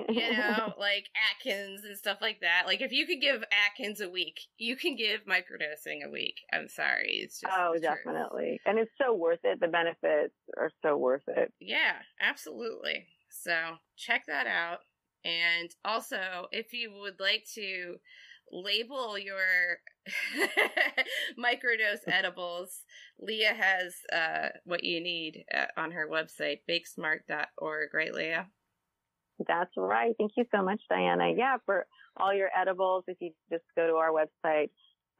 [0.09, 2.63] you know, like Atkins and stuff like that.
[2.65, 6.35] Like if you could give Atkins a week, you can give microdosing a week.
[6.53, 7.97] I'm sorry, it's just oh, the truth.
[8.05, 8.61] definitely.
[8.65, 9.59] And it's so worth it.
[9.59, 11.51] The benefits are so worth it.
[11.59, 13.07] Yeah, absolutely.
[13.29, 14.79] So check that out.
[15.25, 17.97] And also, if you would like to
[18.51, 19.79] label your
[21.39, 22.81] microdose edibles,
[23.19, 28.47] Leah has uh, what you need uh, on her website, bakesmart.org, right, Leah?
[29.47, 30.15] That's right.
[30.17, 31.31] Thank you so much, Diana.
[31.35, 31.85] Yeah, for
[32.17, 34.69] all your edibles, if you just go to our website,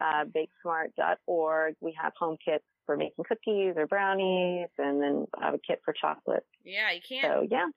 [0.01, 1.75] uh, bakesmart.org.
[1.81, 5.81] We have home kits for making cookies or brownies, and then I have a kit
[5.85, 6.45] for chocolate.
[6.63, 7.25] Yeah, you can't.
[7.25, 7.67] So yeah,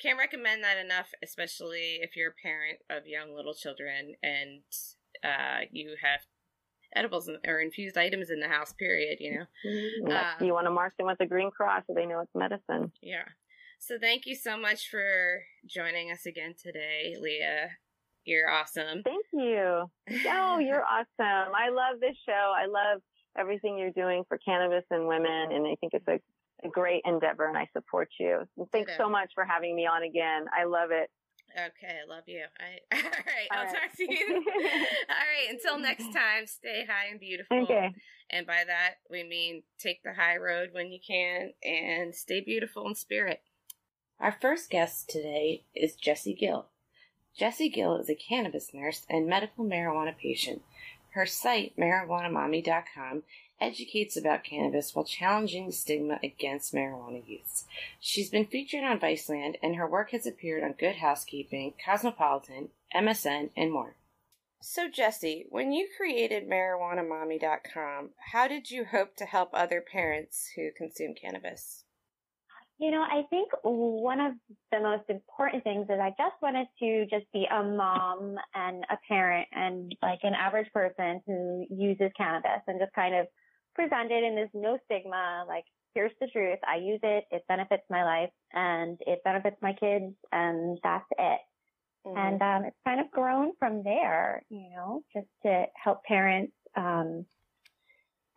[0.00, 4.62] can't recommend that enough, especially if you're a parent of young little children and
[5.24, 6.20] uh, you have
[6.94, 8.72] edibles or infused items in the house.
[8.72, 9.18] Period.
[9.20, 9.44] You know,
[10.08, 10.32] yeah.
[10.40, 12.92] uh, you want to mark them with a green cross so they know it's medicine.
[13.02, 13.24] Yeah.
[13.78, 17.70] So thank you so much for joining us again today, Leah.
[18.24, 19.02] You're awesome.
[19.02, 19.84] Thank you.
[20.30, 21.54] Oh, you're awesome.
[21.54, 22.52] I love this show.
[22.56, 23.00] I love
[23.38, 26.18] everything you're doing for cannabis and women, and I think it's a,
[26.66, 28.40] a great endeavor, and I support you.
[28.56, 30.46] And thanks so much for having me on again.
[30.58, 31.08] I love it.
[31.52, 32.44] Okay, I love you.
[32.58, 34.44] I, all right, I'll talk to you.
[34.46, 37.62] all right, until next time, stay high and beautiful.
[37.62, 37.94] Okay.
[38.30, 42.86] And by that, we mean take the high road when you can and stay beautiful
[42.86, 43.40] in spirit.
[44.20, 46.66] Our first guest today is Jessie Gill.
[47.36, 50.62] Jessie Gill is a cannabis nurse and medical marijuana patient.
[51.10, 53.22] Her site, marijuanamommy.com,
[53.60, 57.64] educates about cannabis while challenging the stigma against marijuana use.
[58.00, 63.50] She's been featured on Viceland, and her work has appeared on Good Housekeeping, Cosmopolitan, MSN,
[63.56, 63.96] and more.
[64.60, 70.70] So, Jessie, when you created marijuanamommy.com, how did you hope to help other parents who
[70.76, 71.84] consume cannabis?
[72.80, 74.34] You know, I think one of
[74.70, 78.96] the most important things is I just wanted to just be a mom and a
[79.08, 83.26] parent and like an average person who uses cannabis and just kind of
[83.78, 85.64] present it in this no stigma, like,
[85.94, 86.58] here's the truth.
[86.66, 87.24] I use it.
[87.30, 91.40] It benefits my life and it benefits my kids and that's it.
[92.04, 92.18] Mm-hmm.
[92.18, 97.24] And, um, it's kind of grown from there, you know, just to help parents, um,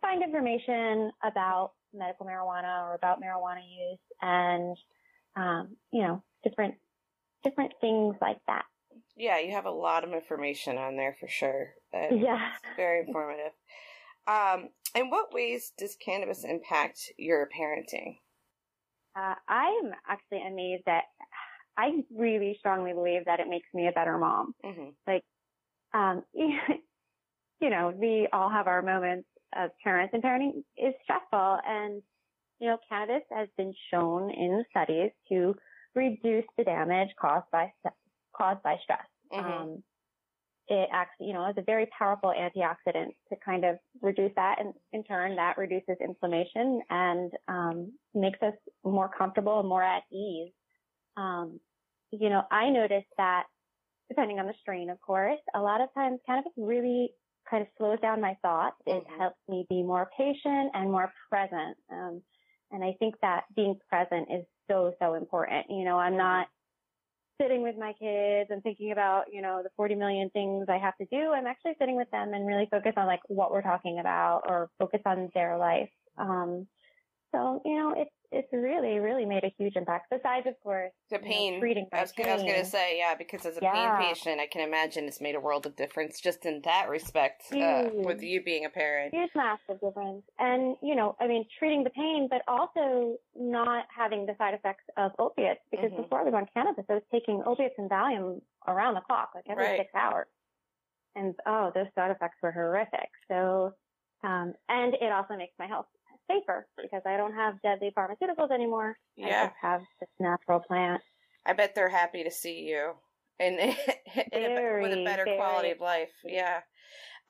[0.00, 4.76] find information about medical marijuana or about marijuana use and,
[5.34, 6.74] um, you know, different,
[7.42, 8.64] different things like that.
[9.16, 11.74] Yeah, you have a lot of information on there for sure.
[11.92, 12.50] yeah.
[12.64, 13.52] It's very informative.
[14.26, 18.18] Um, in what ways does cannabis impact your parenting?
[19.16, 21.04] Uh, I'm actually amazed that
[21.76, 24.54] I really strongly believe that it makes me a better mom.
[24.64, 24.90] Mm-hmm.
[25.06, 25.24] Like,
[25.94, 31.58] um, you know, we all have our moments of parents and parenting is stressful.
[31.66, 32.02] And,
[32.60, 35.54] you know, cannabis has been shown in studies to
[35.94, 37.72] reduce the damage caused by,
[38.36, 39.06] caused by stress.
[39.32, 39.62] Mm-hmm.
[39.62, 39.82] Um,
[40.72, 44.56] it acts, you know, as a very powerful antioxidant to kind of reduce that.
[44.58, 50.02] And in turn, that reduces inflammation and, um, makes us more comfortable and more at
[50.10, 50.52] ease.
[51.16, 51.60] Um,
[52.10, 53.44] you know, I noticed that
[54.08, 57.10] depending on the strain, of course, a lot of times cannabis really
[57.50, 58.76] kind of slows down my thoughts.
[58.88, 58.98] Mm-hmm.
[58.98, 61.76] It helps me be more patient and more present.
[61.90, 62.22] Um,
[62.70, 65.66] and I think that being present is so, so important.
[65.68, 66.46] You know, I'm not
[67.40, 70.96] sitting with my kids and thinking about, you know, the 40 million things I have
[70.98, 71.32] to do.
[71.32, 74.70] I'm actually sitting with them and really focus on like what we're talking about or
[74.78, 75.90] focus on their life.
[76.18, 76.66] Um,
[77.34, 80.06] so, you know, it's, it's really, really made a huge impact.
[80.10, 81.54] Besides, of course, the pain.
[81.54, 82.28] Know, treating I was, pain.
[82.28, 83.98] I was going to say, yeah, because as a yeah.
[83.98, 87.44] pain patient, I can imagine it's made a world of difference just in that respect
[87.52, 89.14] uh, with you being a parent.
[89.14, 90.22] Huge, massive difference.
[90.38, 94.84] And, you know, I mean, treating the pain, but also not having the side effects
[94.96, 95.60] of opiates.
[95.70, 96.02] Because mm-hmm.
[96.02, 99.44] before I was on cannabis, I was taking opiates and Valium around the clock, like
[99.48, 99.78] every right.
[99.78, 100.26] six hours.
[101.14, 103.10] And, oh, those side effects were horrific.
[103.28, 103.74] So,
[104.24, 105.86] um, and it also makes my health
[106.30, 108.96] safer because I don't have deadly pharmaceuticals anymore.
[109.16, 109.26] Yeah.
[109.26, 111.00] I just have this natural plant.
[111.46, 112.92] I bet they're happy to see you
[113.40, 113.56] and
[114.16, 116.12] with a better very, quality of life.
[116.24, 116.60] Yeah.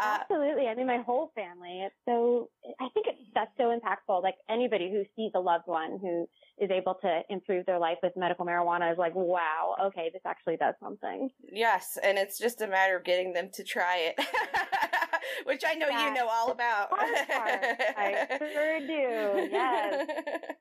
[0.01, 0.67] Uh, Absolutely.
[0.67, 1.83] I mean, my whole family.
[1.85, 2.51] It's so,
[2.81, 4.23] I think it's, that's so impactful.
[4.23, 6.27] Like anybody who sees a loved one who
[6.59, 10.57] is able to improve their life with medical marijuana is like, wow, okay, this actually
[10.57, 11.31] does something.
[11.51, 11.99] Yes.
[12.03, 14.17] And it's just a matter of getting them to try it.
[15.45, 16.89] which I know you know all about.
[16.93, 19.49] I sure do.
[19.51, 20.09] Yes.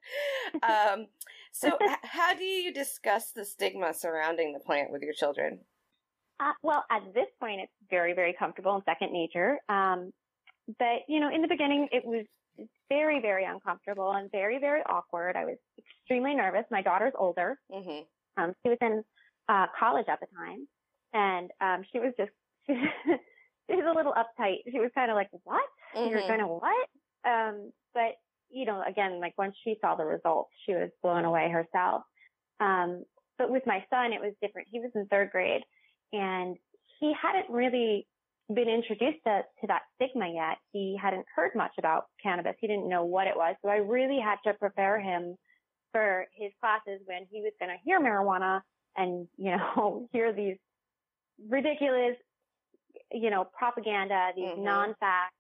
[0.64, 1.08] um,
[1.52, 5.60] so, how do you discuss the stigma surrounding the plant with your children?
[6.40, 9.58] Uh, well, at this point, it's very, very comfortable and second nature.
[9.70, 10.12] Um,
[10.80, 12.26] but you know, in the beginning, it was
[12.90, 15.36] very, very uncomfortable and very, very awkward.
[15.36, 16.64] I was extremely nervous.
[16.72, 17.60] My daughter's older.
[17.72, 18.42] Mm-hmm.
[18.42, 19.04] Um, she was in
[19.50, 20.68] uh, college at the time,
[21.14, 22.32] and um, she was just
[22.66, 22.74] she
[23.76, 24.60] was a little uptight.
[24.72, 25.64] She was kind of like, "What?
[25.96, 26.12] Mm-hmm.
[26.12, 26.88] You're gonna what?"
[27.26, 28.16] Um, but
[28.50, 32.04] you know, again, like once she saw the results, she was blown away herself.
[32.60, 33.06] Um,
[33.38, 34.68] but with my son, it was different.
[34.72, 35.64] He was in third grade,
[36.14, 36.58] and
[37.00, 38.08] he hadn't really
[38.54, 40.58] been introduced to, to that stigma yet.
[40.72, 42.56] He hadn't heard much about cannabis.
[42.60, 43.56] He didn't know what it was.
[43.62, 45.36] So I really had to prepare him
[45.92, 48.62] for his classes when he was going to hear marijuana
[48.96, 50.58] and, you know, hear these
[51.50, 52.18] ridiculous
[53.13, 54.63] you know, propaganda, these mm-hmm.
[54.63, 55.36] non-facts,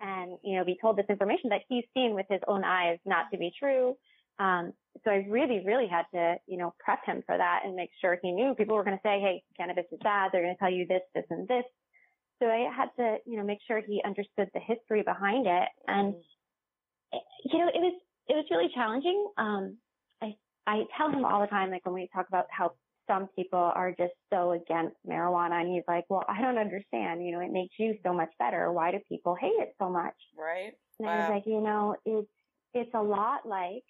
[0.00, 3.26] and, you know, be told this information that he's seen with his own eyes not
[3.30, 3.96] to be true.
[4.38, 4.72] Um,
[5.04, 8.18] so I really, really had to, you know, prep him for that and make sure
[8.20, 10.30] he knew people were going to say, Hey, cannabis is bad.
[10.32, 11.64] They're going to tell you this, this, and this.
[12.40, 15.68] So I had to, you know, make sure he understood the history behind it.
[15.86, 17.18] And, mm-hmm.
[17.52, 17.94] you know, it was,
[18.28, 19.26] it was really challenging.
[19.38, 19.76] Um,
[20.20, 20.34] I,
[20.66, 22.72] I tell him all the time, like when we talk about how
[23.08, 27.24] some people are just so against marijuana and he's like, well, I don't understand.
[27.24, 28.70] You know, it makes you so much better.
[28.72, 30.14] Why do people hate it so much?
[30.38, 30.72] Right.
[30.98, 31.12] And wow.
[31.12, 32.28] I was like, you know, it's,
[32.74, 33.84] it's a lot like,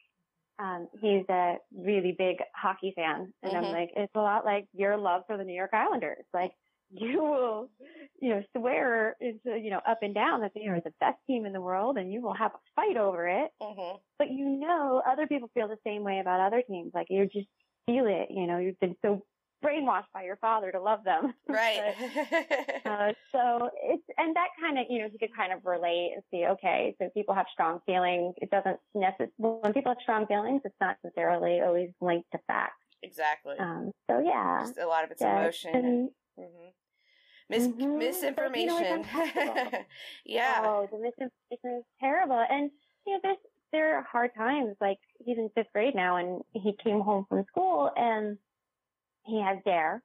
[0.59, 3.33] um, he's a really big hockey fan.
[3.42, 3.64] And mm-hmm.
[3.64, 6.25] I'm like, it's a lot like your love for the New York Islanders.
[6.33, 6.53] Like
[6.90, 7.70] you will,
[8.20, 11.46] you know, swear into, you know, up and down that they are the best team
[11.46, 13.51] in the world and you will have a fight over it.
[13.61, 13.96] Mm-hmm.
[14.18, 16.92] But you know, other people feel the same way about other teams.
[16.94, 17.48] Like you're just
[17.87, 19.23] feel it, you know, you've been so
[19.64, 21.35] brainwashed by your father to love them.
[21.49, 21.95] Right.
[22.85, 26.12] but, uh, so it's, and that kind of, you know, you could kind of relate
[26.14, 28.35] and see, okay, so people have strong feelings.
[28.38, 32.77] It doesn't necessarily, when people have strong feelings, it's not necessarily always linked to facts.
[33.03, 33.57] Exactly.
[33.59, 34.61] Um, so yeah.
[34.62, 35.75] Just a lot of it's yeah, emotion.
[35.75, 36.68] And, mm-hmm.
[37.51, 37.99] Mis- mm-hmm.
[37.99, 39.05] misinformation.
[39.37, 39.71] you know,
[40.25, 40.62] yeah.
[40.64, 42.42] Oh, the misinformation is terrible.
[42.49, 42.71] And,
[43.07, 43.37] you know, there's,
[43.72, 44.76] there are hard times.
[44.80, 48.38] Like, he's in fifth grade now and he came home from school and
[49.24, 50.02] he has DARE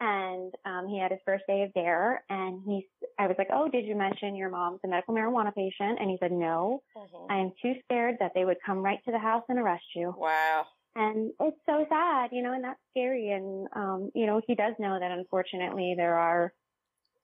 [0.00, 2.86] and um, he had his first day of DARE and he
[3.18, 6.18] I was like, "Oh, did you mention your mom's a medical marijuana patient?" And he
[6.20, 6.82] said, "No.
[6.96, 7.32] Mm-hmm.
[7.32, 10.14] I am too scared that they would come right to the house and arrest you."
[10.16, 10.66] Wow.
[10.96, 14.74] And it's so sad, you know, and that's scary and um, you know, he does
[14.78, 16.52] know that unfortunately there are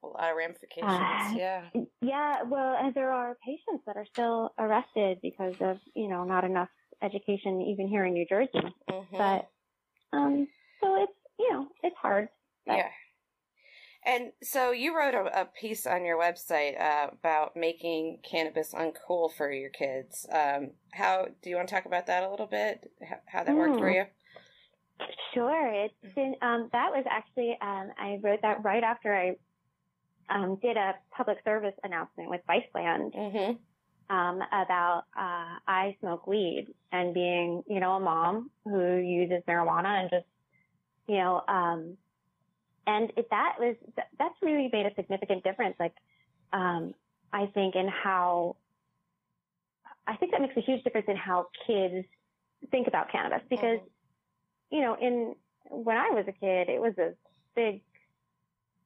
[0.03, 0.91] a lot of ramifications.
[0.91, 1.63] Uh, yeah.
[2.01, 6.45] Yeah, well, and there are patients that are still arrested because of, you know, not
[6.45, 6.69] enough
[7.03, 8.51] education even here in New Jersey.
[8.91, 9.17] Mm-hmm.
[9.17, 9.49] But
[10.13, 10.49] um
[10.81, 12.29] so it's you know, it's hard.
[12.67, 12.77] But.
[12.77, 12.89] Yeah.
[14.05, 19.33] And so you wrote a, a piece on your website uh, about making cannabis uncool
[19.33, 20.27] for your kids.
[20.33, 22.91] Um, how do you want to talk about that a little bit?
[23.09, 23.59] How, how that mm.
[23.59, 23.95] worked for hmm.
[23.95, 24.05] you?
[25.35, 25.73] Sure.
[25.73, 29.37] It's been um, that was actually um, I wrote that right after I
[30.29, 34.15] um, did a public service announcement with Viceland mm-hmm.
[34.15, 40.01] um, about uh, I smoke weed and being you know a mom who uses marijuana
[40.01, 40.27] and just
[41.07, 41.97] you know, um,
[42.87, 43.77] and it, that was,
[44.19, 45.77] that's really made a significant difference.
[45.79, 45.95] Like,
[46.53, 46.95] um,
[47.33, 48.57] I think in how,
[50.07, 52.07] I think that makes a huge difference in how kids
[52.71, 54.77] think about cannabis because, mm-hmm.
[54.77, 55.35] you know, in,
[55.71, 57.13] when I was a kid, it was a
[57.55, 57.83] big,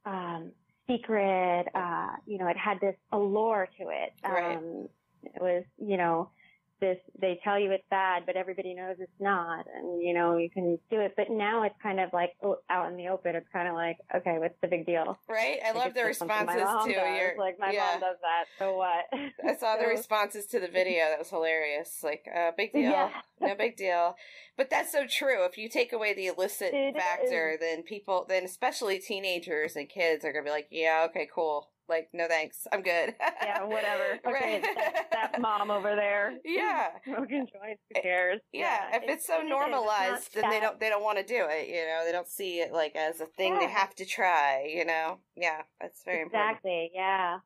[0.04, 0.52] um,
[0.86, 4.12] secret, uh, you know, it had this allure to it.
[4.24, 4.56] Right.
[4.56, 4.88] Um,
[5.22, 6.30] it was, you know,
[6.80, 10.50] this they tell you it's bad but everybody knows it's not and you know you
[10.50, 11.14] can do it.
[11.16, 13.34] But now it's kind of like oh, out in the open.
[13.36, 15.18] It's kind of like okay what's the big deal?
[15.28, 15.58] Right?
[15.64, 17.90] I like love the responses to your like my yeah.
[17.92, 19.04] mom does that so what?
[19.12, 21.08] I saw so, the responses to the video.
[21.08, 22.00] That was hilarious.
[22.02, 22.82] Like uh, big deal.
[22.82, 23.10] Yeah.
[23.40, 24.16] no big deal.
[24.56, 25.44] But that's so true.
[25.44, 27.60] If you take away the illicit it factor is.
[27.60, 32.08] then people then especially teenagers and kids are gonna be like yeah okay cool like,
[32.12, 32.66] no thanks.
[32.72, 33.14] I'm good.
[33.42, 34.20] yeah, whatever.
[34.26, 36.34] Okay, that, that, mom over there.
[36.44, 36.88] Yeah.
[37.04, 38.40] Smoking joints, who cares?
[38.52, 38.96] Yeah, yeah.
[38.96, 41.86] if it's, it's so normalized, then they don't they don't want to do it, you
[41.86, 42.02] know.
[42.04, 43.60] They don't see it like as a thing yeah.
[43.60, 45.18] they have to try, you know.
[45.36, 46.86] Yeah, that's very exactly, important.
[46.86, 47.38] Exactly, yeah.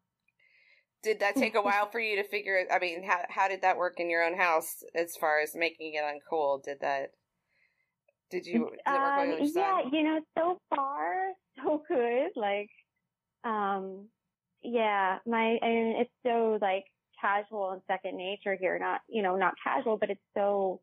[1.02, 3.76] Did that take a while for you to figure I mean, how how did that
[3.76, 6.62] work in your own house as far as making it uncool?
[6.62, 7.12] Did that
[8.30, 12.30] did you did um, Yeah, you know, so far so good.
[12.36, 12.70] Like
[13.44, 14.08] um
[14.62, 16.84] yeah, my, I mean, it's so like
[17.20, 18.78] casual and second nature here.
[18.78, 20.80] Not, you know, not casual, but it's so,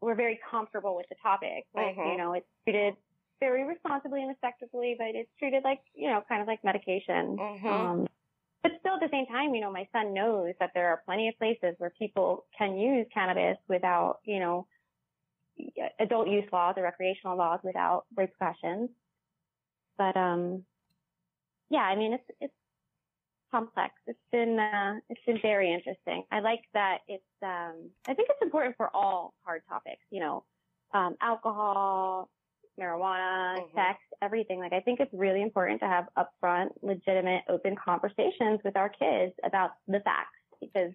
[0.00, 1.64] we're very comfortable with the topic.
[1.74, 2.10] Like, mm-hmm.
[2.10, 2.94] you know, it's treated
[3.40, 7.36] very responsibly and effectively, but it's treated like, you know, kind of like medication.
[7.36, 7.66] Mm-hmm.
[7.66, 8.06] Um,
[8.62, 11.28] but still at the same time, you know, my son knows that there are plenty
[11.28, 14.66] of places where people can use cannabis without, you know,
[16.00, 18.90] adult use laws or recreational laws without repercussions.
[19.98, 20.64] But, um,
[21.70, 22.54] yeah, I mean, it's, it's,
[23.54, 23.94] complex.
[24.06, 26.24] It's been uh, it's been very interesting.
[26.32, 27.22] I like that it's.
[27.42, 30.02] Um, I think it's important for all hard topics.
[30.10, 30.44] You know,
[30.92, 32.28] um, alcohol,
[32.80, 33.76] marijuana, mm-hmm.
[33.76, 34.58] sex, everything.
[34.58, 39.32] Like I think it's really important to have upfront, legitimate, open conversations with our kids
[39.44, 40.92] about the facts because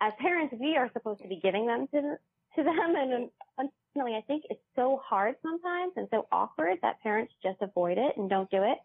[0.00, 2.16] as parents, we are supposed to be giving them to
[2.56, 7.32] to them, and unfortunately, I think it's so hard sometimes and so awkward that parents
[7.42, 8.78] just avoid it and don't do it.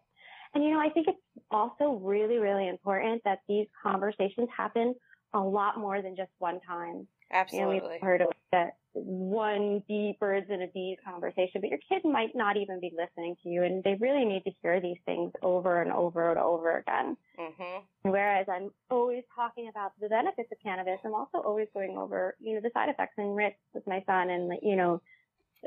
[0.54, 1.18] And you know, I think it's
[1.50, 4.94] also really, really important that these conversations happen
[5.34, 7.06] a lot more than just one time.
[7.32, 7.76] Absolutely.
[7.76, 11.78] You know, we've heard of that one bee birds in a bee conversation, but your
[11.88, 14.98] kid might not even be listening to you, and they really need to hear these
[15.06, 17.16] things over and over and over again.
[17.38, 18.10] Mm-hmm.
[18.10, 22.54] Whereas I'm always talking about the benefits of cannabis, I'm also always going over, you
[22.54, 25.00] know, the side effects and risks with my son, and you know,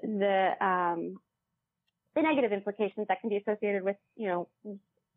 [0.04, 1.18] the um,
[2.16, 4.48] the negative implications that can be associated with, you know,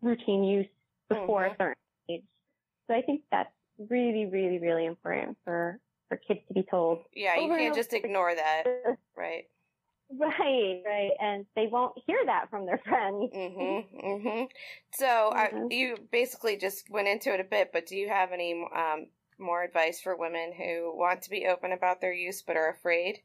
[0.03, 0.67] routine use
[1.09, 1.53] before mm-hmm.
[1.53, 1.75] a certain
[2.11, 2.25] age.
[2.87, 3.51] So I think that's
[3.91, 5.79] really, really, really important for
[6.09, 7.01] for kids to be told.
[7.15, 8.65] Yeah, you can't just ignore that,
[9.17, 9.45] right?
[10.11, 13.31] Right, right, and they won't hear that from their friends.
[13.35, 14.45] Mm-hmm, mm-hmm.
[14.95, 15.67] So mm-hmm.
[15.71, 19.09] I, you basically just went into it a bit, but do you have any um,
[19.39, 23.21] more advice for women who want to be open about their use but are afraid?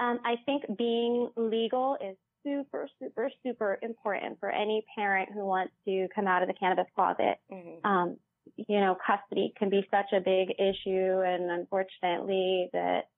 [0.00, 5.74] Um, I think being legal is super, super, super important for any parent who wants
[5.86, 7.36] to come out of the cannabis closet.
[7.52, 7.86] Mm-hmm.
[7.86, 8.16] Um,
[8.56, 13.08] you know, custody can be such a big issue and unfortunately that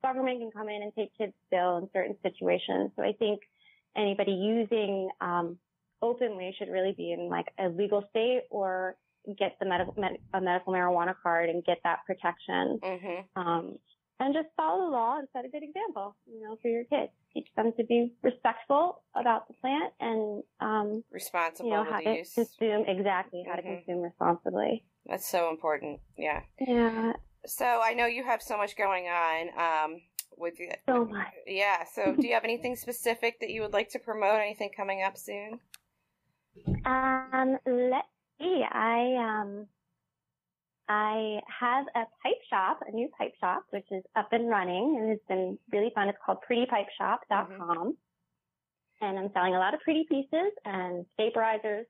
[0.00, 2.92] government can come in and take kids still in certain situations.
[2.96, 3.40] So I think
[3.96, 5.58] anybody using, um,
[6.00, 8.94] openly should really be in like a legal state or
[9.36, 12.78] get the medical, med- a medical marijuana card and get that protection.
[12.80, 13.40] Mm-hmm.
[13.40, 13.78] Um,
[14.20, 17.12] and just follow the law and set a good example, you know, for your kids.
[17.32, 22.16] Teach them to be respectful about the plant and um, responsible you know, how to
[22.18, 22.32] use.
[22.34, 23.68] consume exactly how mm-hmm.
[23.68, 24.84] to consume responsibly.
[25.06, 26.00] That's so important.
[26.16, 26.40] Yeah.
[26.60, 27.12] Yeah.
[27.46, 29.48] So I know you have so much going on.
[29.58, 30.00] Um,
[30.36, 30.70] with you.
[30.88, 31.26] So much.
[31.46, 31.84] Yeah.
[31.92, 34.40] So do you have anything specific that you would like to promote?
[34.40, 35.58] Anything coming up soon?
[36.84, 38.08] Um, let's
[38.40, 38.64] see.
[38.70, 39.66] I um
[40.88, 45.10] I have a pipe shop, a new pipe shop, which is up and running and
[45.10, 46.08] it's been really fun.
[46.08, 47.48] It's called prettypipeshop.com.
[47.58, 47.90] Mm-hmm.
[49.00, 51.84] And I'm selling a lot of pretty pieces and vaporizers.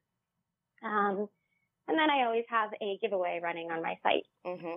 [0.83, 1.29] Um,
[1.87, 4.27] and then I always have a giveaway running on my site.
[4.47, 4.77] Mm-hmm.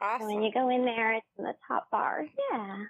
[0.00, 0.28] Awesome.
[0.28, 2.24] So when you go in there, it's in the top bar.
[2.50, 2.84] Yeah.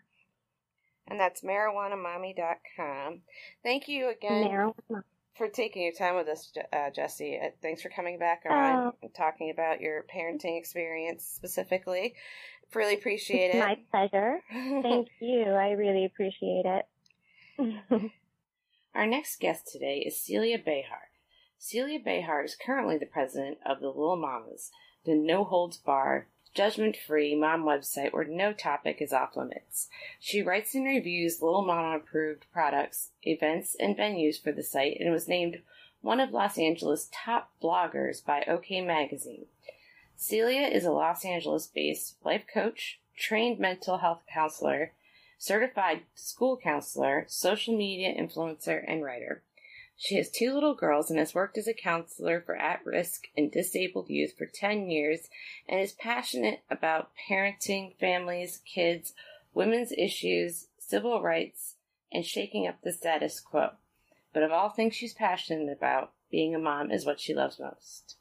[1.08, 3.22] And that's marijuanamommy.com.
[3.64, 4.44] Thank you again.
[4.44, 5.02] Marijuana
[5.36, 7.38] for taking your time with us, uh, Jesse.
[7.42, 8.94] Uh, thanks for coming back on oh.
[9.02, 12.14] and talking about your parenting experience specifically.
[12.74, 13.58] Really appreciate it.
[13.58, 14.40] My pleasure.
[14.52, 15.44] Thank you.
[15.44, 16.86] I really appreciate it.
[18.94, 21.10] Our next guest today is Celia Behar.
[21.58, 24.70] Celia Behar is currently the president of the Little Mamas,
[25.04, 29.88] the no holds bar judgment free mom website where no topic is off limits.
[30.18, 35.12] She writes and reviews Little Mama approved products, events, and venues for the site and
[35.12, 35.60] was named
[36.02, 39.46] one of Los Angeles' top bloggers by OK Magazine.
[40.16, 44.92] Celia is a Los Angeles based life coach, trained mental health counselor,
[45.38, 49.42] certified school counselor, social media influencer, and writer.
[50.02, 53.52] She has two little girls and has worked as a counselor for at risk and
[53.52, 55.28] disabled youth for 10 years
[55.68, 59.12] and is passionate about parenting, families, kids,
[59.52, 61.74] women's issues, civil rights,
[62.10, 63.72] and shaking up the status quo.
[64.32, 68.16] But of all things she's passionate about, being a mom is what she loves most.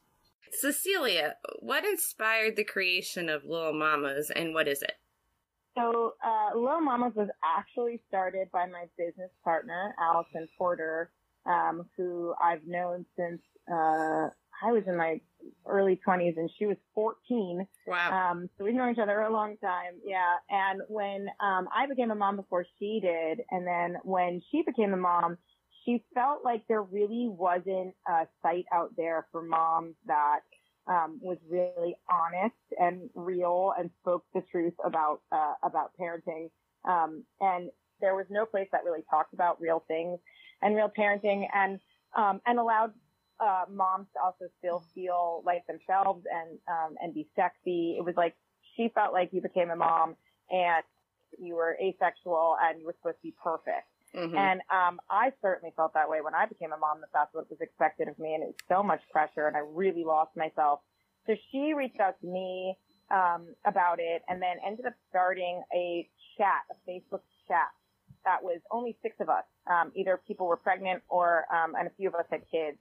[0.52, 4.98] Cecilia, what inspired the creation of Little Mamas and what is it?
[5.76, 11.12] So, uh, Little Mamas was actually started by my business partner, Allison Porter,
[11.50, 14.30] um, who I've known since uh,
[14.62, 15.20] I was in my
[15.66, 17.66] early 20s and she was 14.
[17.88, 18.32] Wow.
[18.32, 19.94] Um, so we've known each other a long time.
[20.06, 20.36] Yeah.
[20.50, 24.94] And when um, I became a mom before she did, and then when she became
[24.94, 25.38] a mom,
[25.86, 30.42] she felt like there really wasn't a site out there for moms that
[30.88, 36.50] um, was really honest and real and spoke the truth about uh, about parenting.
[36.86, 37.70] Um, and
[38.02, 40.20] there was no place that really talked about real things
[40.62, 41.80] and real parenting and
[42.18, 42.94] um, and allowed
[43.40, 47.96] uh, moms to also still feel like themselves and um, and be sexy.
[47.98, 48.36] It was like
[48.76, 50.16] she felt like you became a mom
[50.50, 50.84] and
[51.38, 53.88] you were asexual and you were supposed to be perfect.
[54.16, 54.36] Mm-hmm.
[54.36, 57.50] And um, I certainly felt that way when I became a mom that that's what
[57.50, 60.80] was expected of me, and it was so much pressure, and I really lost myself.
[61.28, 62.76] So she reached out to me
[63.12, 67.70] um, about it, and then ended up starting a chat, a Facebook chat
[68.26, 69.44] that was only six of us.
[69.70, 72.78] Um, either people were pregnant or, um, and a few of us had kids.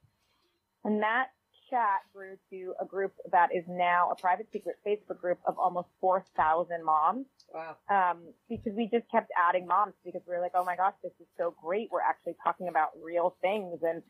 [0.84, 1.28] And that
[1.70, 5.88] chat grew to a group that is now a private secret Facebook group of almost
[6.00, 7.26] 4,000 moms.
[7.52, 7.76] Wow.
[7.88, 11.12] Um, because we just kept adding moms because we were like, oh my gosh, this
[11.20, 11.88] is so great.
[11.90, 13.80] We're actually talking about real things.
[13.82, 14.02] And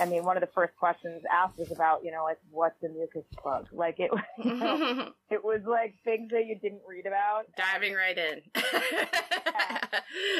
[0.00, 2.88] I mean, one of the first questions asked was about, you know, like, what's a
[2.88, 3.68] mucus plug?
[3.72, 4.10] Like it,
[4.44, 7.44] you know, it was like things that you didn't read about.
[7.56, 8.42] Diving right in.
[8.54, 9.12] yeah.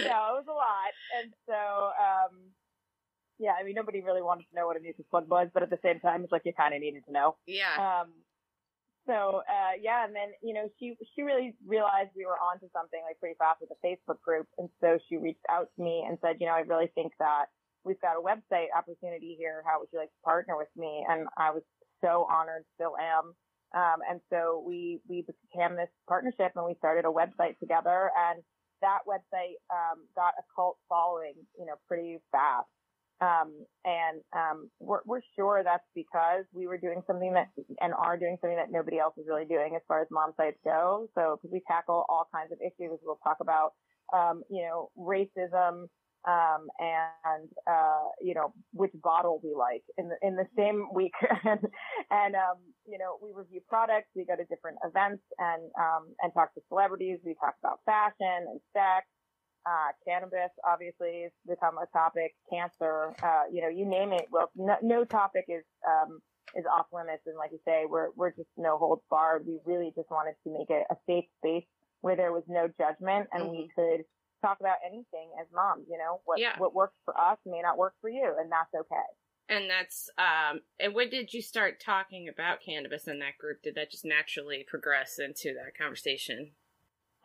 [0.03, 0.93] it was a lot.
[1.21, 2.53] And so, um,
[3.39, 5.71] yeah, I mean, nobody really wanted to know what a mucus plug was, but at
[5.71, 7.37] the same time, it's like you kind of needed to know.
[7.47, 7.77] Yeah.
[7.77, 8.13] Um,
[9.07, 13.01] so uh, yeah, and then you know she she really realized we were onto something
[13.07, 16.19] like pretty fast with the Facebook group, and so she reached out to me and
[16.21, 17.47] said, you know, I really think that
[17.85, 19.63] we've got a website opportunity here.
[19.65, 21.07] How would you like to partner with me?
[21.09, 21.63] And I was
[22.03, 23.33] so honored, still am.
[23.75, 28.43] Um, and so we we became this partnership, and we started a website together, and
[28.83, 32.69] that website um, got a cult following, you know, pretty fast.
[33.21, 37.49] Um, and um, we're, we're sure that's because we were doing something that
[37.81, 40.59] and are doing something that nobody else is really doing as far as mom sites
[40.65, 41.09] go.
[41.15, 43.73] So because we tackle all kinds of issues, we'll talk about
[44.13, 45.89] um, you know racism,
[46.29, 51.15] um, and uh, you know which bottle we like in the in the same week,
[51.45, 51.61] and,
[52.11, 56.33] and um, you know we review products, we go to different events and um, and
[56.35, 57.19] talk to celebrities.
[57.25, 59.07] We talk about fashion and sex,
[59.67, 60.51] uh, cannabis.
[60.65, 62.35] Obviously, has become a topic.
[62.51, 64.27] Cancer, uh, you know, you name it.
[64.31, 66.21] Well, no, no topic is um,
[66.55, 69.45] is off limits, and like you say, we're we're just no holds barred.
[69.47, 71.67] We really just wanted to make it a safe space
[72.01, 73.53] where there was no judgment, and mm-hmm.
[73.53, 74.05] we could
[74.43, 76.53] talk about anything as moms, you know, what, yeah.
[76.59, 79.09] what works for us may not work for you, and that's okay.
[79.49, 83.63] And that's, um, and when did you start talking about cannabis in that group?
[83.63, 86.53] Did that just naturally progress into that conversation?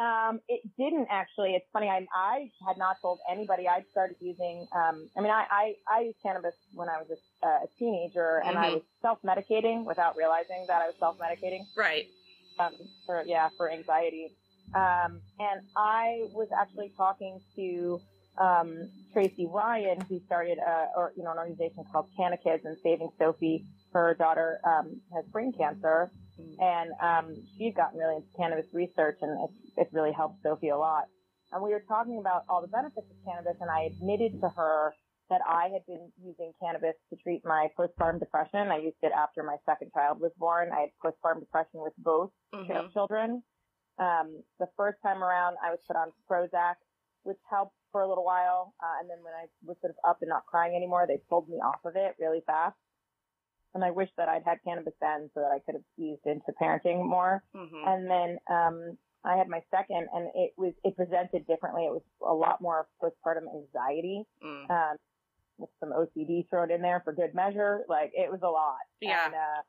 [0.06, 1.52] Um, it didn't actually.
[1.58, 1.88] It's funny.
[1.88, 3.68] I, I had not told anybody.
[3.68, 4.58] I'd started using.
[4.74, 5.64] Um, I mean, I, I,
[5.95, 8.66] I used cannabis when I was a, a teenager, and mm-hmm.
[8.66, 11.64] I was self-medicating without realizing that I was self-medicating.
[11.78, 12.06] Right.
[12.60, 12.74] Um,
[13.06, 14.28] for yeah, for anxiety.
[14.74, 17.99] Um, and I was actually talking to
[18.39, 22.78] um, Tracy Ryan, who started a, or, you know, an organization called Canna Kids and
[22.82, 23.66] Saving Sophie.
[23.93, 26.10] Her daughter um, has brain cancer,
[26.59, 30.77] and um, she's gotten really into cannabis research, and it's, it's really helped Sophie a
[30.77, 31.05] lot.
[31.51, 34.93] And we were talking about all the benefits of cannabis, and I admitted to her
[35.29, 38.67] that I had been using cannabis to treat my postpartum depression.
[38.67, 40.69] I used it after my second child was born.
[40.75, 42.91] I had postpartum depression with both mm-hmm.
[42.91, 43.41] children.
[43.97, 46.75] Um, the first time around, I was put on Prozac,
[47.23, 48.73] which helped for a little while.
[48.83, 51.47] Uh, and then when I was sort of up and not crying anymore, they pulled
[51.47, 52.75] me off of it really fast.
[53.74, 56.51] And I wish that I'd had cannabis then so that I could have eased into
[56.61, 57.43] parenting more.
[57.55, 57.88] Mm-hmm.
[57.88, 61.86] And then, um, I had my second and it was, it presented differently.
[61.86, 64.24] It was a lot more postpartum anxiety.
[64.43, 64.69] Mm.
[64.69, 64.97] Um,
[65.61, 67.82] with some OCD thrown in there for good measure.
[67.88, 68.82] Like it was a lot.
[68.99, 69.26] Yeah.
[69.26, 69.61] And, uh,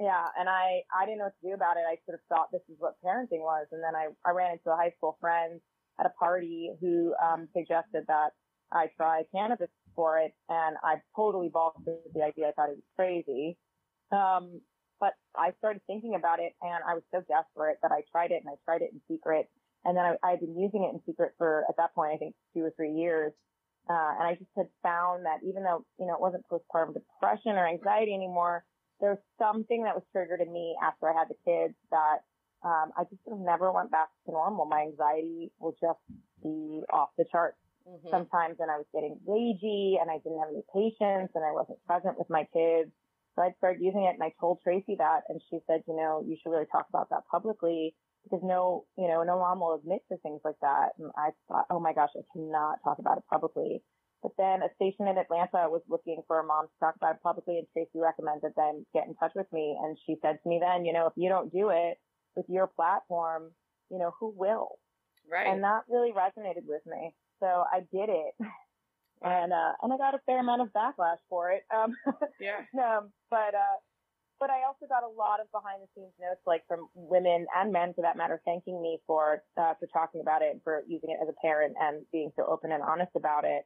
[0.00, 1.84] yeah, and I I didn't know what to do about it.
[1.86, 4.72] I sort of thought this is what parenting was, and then I I ran into
[4.72, 5.60] a high school friend
[5.98, 8.30] at a party who um, suggested that
[8.72, 12.48] I try cannabis for it, and I totally balked at the idea.
[12.48, 13.56] I thought it was crazy.
[14.12, 14.60] Um,
[14.98, 18.42] but I started thinking about it, and I was so desperate that I tried it,
[18.44, 19.48] and I tried it in secret.
[19.84, 22.18] And then I, I had been using it in secret for, at that point, I
[22.18, 23.32] think two or three years.
[23.88, 27.52] Uh, and I just had found that even though, you know, it wasn't postpartum depression
[27.52, 28.62] or anxiety anymore,
[29.00, 32.18] there's something that was triggered in me after I had the kids that
[32.62, 34.66] um, I just never went back to normal.
[34.66, 35.98] My anxiety will just
[36.42, 37.56] be off the charts
[37.90, 38.08] mm-hmm.
[38.10, 41.82] sometimes, and I was getting ragey, and I didn't have any patience, and I wasn't
[41.86, 42.90] present with my kids.
[43.34, 46.22] So I started using it, and I told Tracy that, and she said, you know,
[46.26, 50.02] you should really talk about that publicly because no, you know, no mom will admit
[50.08, 50.90] to things like that.
[50.98, 53.82] And I thought, oh my gosh, I cannot talk about it publicly.
[54.22, 57.22] But then a station in Atlanta was looking for a mom to talk about it
[57.22, 59.76] publicly and Tracy recommended them get in touch with me.
[59.82, 61.96] And she said to me then, you know, if you don't do it
[62.36, 63.52] with your platform,
[63.90, 64.78] you know, who will?
[65.30, 65.46] Right.
[65.46, 67.14] And that really resonated with me.
[67.40, 68.34] So I did it.
[69.22, 71.62] And, uh, and I got a fair amount of backlash for it.
[71.74, 71.94] Um,
[72.40, 72.64] yeah.
[72.80, 73.76] um, but, uh,
[74.38, 77.70] but I also got a lot of behind the scenes notes, like from women and
[77.70, 81.10] men for that matter, thanking me for, uh, for talking about it and for using
[81.10, 83.64] it as a parent and being so open and honest about it.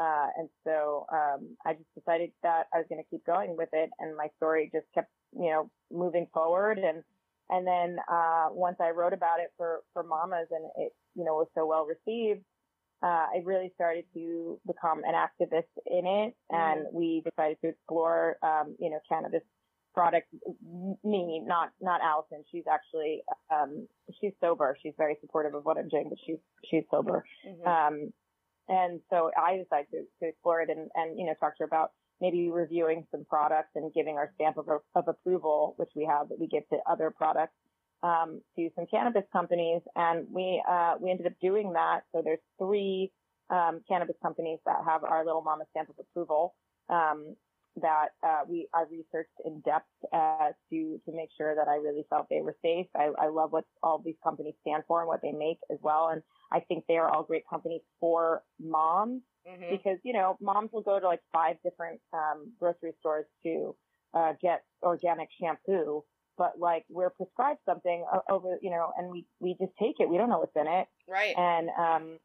[0.00, 3.70] Uh, and so, um, I just decided that I was going to keep going with
[3.72, 6.78] it and my story just kept, you know, moving forward.
[6.78, 7.02] And,
[7.50, 11.34] and then, uh, once I wrote about it for, for mamas and it, you know,
[11.34, 12.44] was so well received,
[13.02, 16.96] uh, I really started to become an activist in it and mm-hmm.
[16.96, 19.42] we decided to explore, um, you know, cannabis
[19.94, 20.28] products.
[21.04, 22.44] Me, not, not Allison.
[22.50, 23.22] She's actually,
[23.52, 23.86] um,
[24.20, 24.76] she's sober.
[24.82, 26.38] She's very supportive of what I'm doing, but she's,
[26.70, 27.24] she's sober.
[27.46, 27.68] Mm-hmm.
[27.68, 28.12] Um,
[28.68, 31.66] and so I decided to, to explore it and, and, you know, talk to her
[31.66, 36.28] about maybe reviewing some products and giving our stamp of, of approval, which we have
[36.30, 37.52] that we give to other products,
[38.02, 39.82] um, to some cannabis companies.
[39.94, 42.00] And we, uh, we ended up doing that.
[42.12, 43.12] So there's three,
[43.50, 46.54] um, cannabis companies that have our little mama stamp of approval.
[46.88, 47.36] Um,
[47.82, 52.06] that uh, we I researched in depth uh, to to make sure that I really
[52.08, 52.86] felt they were safe.
[52.96, 56.08] I, I love what all these companies stand for and what they make as well,
[56.08, 59.70] and I think they are all great companies for moms mm-hmm.
[59.70, 63.74] because, you know, moms will go to like five different, um, grocery stores to,
[64.14, 66.04] uh, get organic shampoo.
[66.38, 70.08] But like we're prescribed something over, you know, and we, we just take it.
[70.08, 70.86] We don't know what's in it.
[71.08, 71.34] Right.
[71.36, 72.18] And, um,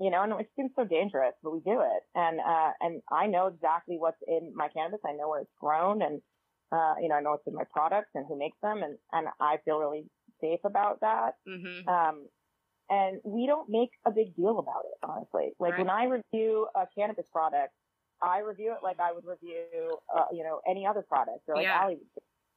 [0.00, 2.02] you know, and it seems so dangerous, but we do it.
[2.14, 5.00] And, uh, and I know exactly what's in my cannabis.
[5.06, 6.20] I know where it's grown and,
[6.72, 8.82] uh, you know, I know what's in my products and who makes them.
[8.82, 10.04] And, and I feel really
[10.40, 11.34] safe about that.
[11.48, 11.88] Mm-hmm.
[11.88, 12.26] Um,
[12.90, 15.52] and we don't make a big deal about it, honestly.
[15.58, 15.78] Like right.
[15.78, 17.72] when I review a cannabis product,
[18.22, 21.64] I review it like I would review, uh, you know, any other product or like
[21.64, 21.82] yeah.
[21.82, 21.98] Ali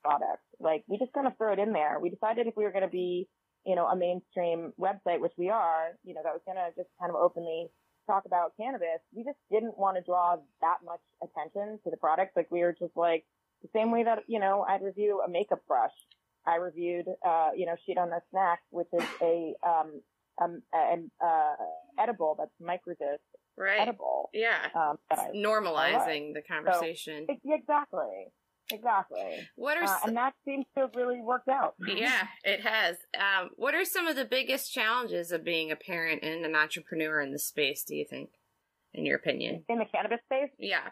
[0.06, 0.44] product.
[0.60, 2.00] Like we just kind of throw it in there.
[2.00, 3.28] We decided if we were going to be,
[3.66, 6.90] you know, a mainstream website, which we are, you know, that was going to just
[7.00, 7.68] kind of openly
[8.08, 9.02] talk about cannabis.
[9.14, 12.38] We just didn't want to draw that much attention to the product.
[12.38, 13.26] Like we were just like
[13.62, 15.96] the same way that, you know, I'd review a makeup brush.
[16.48, 20.02] I reviewed, uh, you know, Sheet on the Snack, which is a, um,
[20.40, 21.56] um, an, uh,
[21.98, 23.18] edible that's microdose
[23.58, 23.80] right.
[23.82, 24.30] edible.
[24.34, 24.68] Yeah.
[24.76, 24.98] Um,
[25.36, 27.26] normalizing the conversation.
[27.28, 28.28] So, exactly.
[28.72, 29.48] Exactly.
[29.56, 31.76] What are uh, and that seems to have really worked out.
[31.86, 32.98] yeah, it has.
[33.16, 37.22] Um, what are some of the biggest challenges of being a parent and an entrepreneur
[37.22, 37.84] in the space?
[37.84, 38.30] Do you think,
[38.94, 40.50] in your opinion, in the cannabis space?
[40.58, 40.90] Yeah.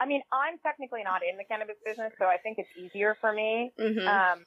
[0.00, 3.32] I mean, I'm technically not in the cannabis business, so I think it's easier for
[3.32, 3.72] me.
[3.78, 4.06] Mm-hmm.
[4.06, 4.44] Um,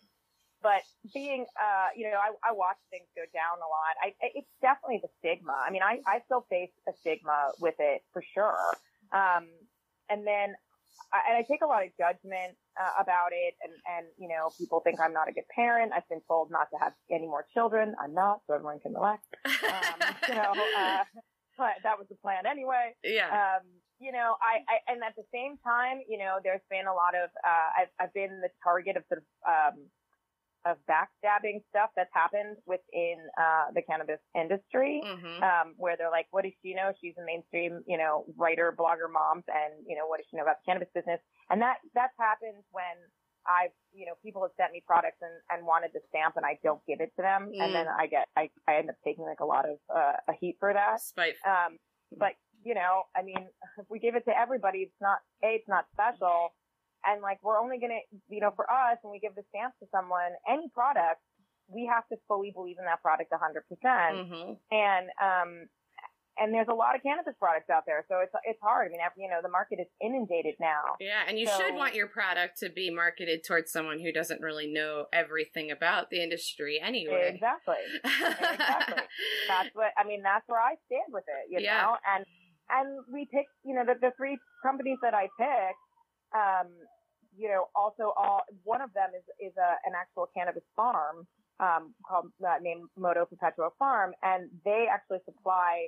[0.62, 0.82] but
[1.14, 3.94] being, uh, you know, I, I watch things go down a lot.
[4.02, 5.54] I, it's definitely the stigma.
[5.54, 8.76] I mean, I, I still face a stigma with it for sure.
[9.14, 9.48] Um,
[10.10, 10.56] and then
[11.28, 14.82] and I take a lot of judgment uh, about it, and and you know, people
[14.82, 15.92] think I'm not a good parent.
[15.96, 17.96] I've been told not to have any more children.
[18.02, 19.24] I'm not, so everyone can relax.
[19.66, 21.04] Um, you know, uh,
[21.58, 22.96] but that was the plan anyway.
[23.04, 23.28] Yeah.
[23.32, 23.64] Um,
[24.00, 27.16] you know, I, I, and at the same time, you know, there's been a lot
[27.16, 29.88] of, uh, I've, I've been the target of sort of, um,
[30.66, 35.44] of backstabbing stuff that's happened within uh, the cannabis industry, mm-hmm.
[35.44, 36.92] um, where they're like, "What does she know?
[37.02, 40.44] She's a mainstream, you know, writer, blogger, moms, and you know, what does she know
[40.44, 42.98] about the cannabis business?" And that that's happened when
[43.46, 46.58] I've, you know, people have sent me products and, and wanted the stamp, and I
[46.64, 47.62] don't give it to them, mm.
[47.62, 50.34] and then I get, I, I end up taking like a lot of uh, a
[50.40, 51.02] heat for that.
[51.02, 51.38] Spite.
[51.46, 51.78] Um,
[52.18, 53.46] but you know, I mean,
[53.78, 56.54] if we give it to everybody, it's not a, it's not special
[57.06, 59.74] and like, we're only going to, you know, for us, when we give the stamp
[59.80, 61.22] to someone, any product,
[61.68, 63.38] we have to fully believe in that product 100%.
[63.70, 65.68] percent mm hmm And, um,
[66.38, 68.88] and there's a lot of cannabis products out there, so it's it's hard.
[68.88, 71.00] I mean, you know, the market is inundated now.
[71.00, 74.42] Yeah, and you so, should want your product to be marketed towards someone who doesn't
[74.42, 77.32] really know everything about the industry anyway.
[77.34, 79.04] Exactly, exactly.
[79.48, 80.24] that's what I mean.
[80.24, 81.52] That's where I stand with it.
[81.52, 81.82] You yeah.
[81.82, 82.26] know, and
[82.70, 85.84] and we picked, you know, the the three companies that I picked.
[86.36, 86.68] Um,
[87.38, 91.28] you know, also all one of them is is a, an actual cannabis farm
[91.60, 95.88] um, called uh, named Moto Perpetuo Farm, and they actually supply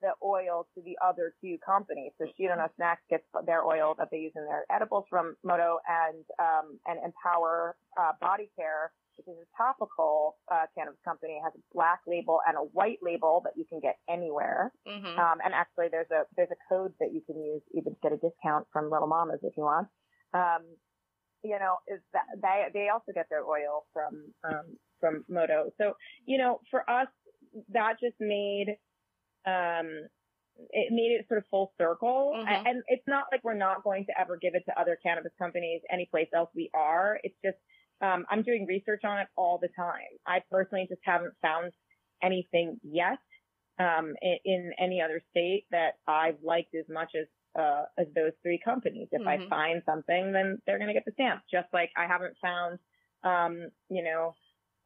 [0.00, 2.12] the oil to the other two companies.
[2.18, 6.24] So Shirona Snacks gets their oil that they use in their edibles from Moto, and
[6.38, 11.52] um, and Empower uh, Body Care, which is a topical uh, cannabis company, it has
[11.56, 14.72] a black label and a white label that you can get anywhere.
[14.86, 15.18] Mm-hmm.
[15.18, 18.12] Um, and actually, there's a there's a code that you can use even to get
[18.12, 19.88] a discount from Little Mamas if you want.
[20.34, 20.62] Um,
[21.42, 25.70] you know, is that they they also get their oil from um, from Moto.
[25.78, 25.94] So
[26.26, 27.08] you know, for us,
[27.72, 28.76] that just made
[29.46, 30.08] um,
[30.70, 32.34] it made it sort of full circle.
[32.36, 32.66] Mm-hmm.
[32.66, 35.80] And it's not like we're not going to ever give it to other cannabis companies
[35.90, 37.18] any place else we are.
[37.22, 37.56] It's just
[38.00, 40.18] um, I'm doing research on it all the time.
[40.26, 41.72] I personally just haven't found
[42.22, 43.18] anything yet
[43.78, 47.26] um, in, in, any other state that I've liked as much as
[47.58, 49.08] uh, as those three companies.
[49.10, 49.28] If mm-hmm.
[49.28, 51.42] I find something, then they're going to get the stamp.
[51.50, 52.78] Just like I haven't found,
[53.24, 54.34] um, you know,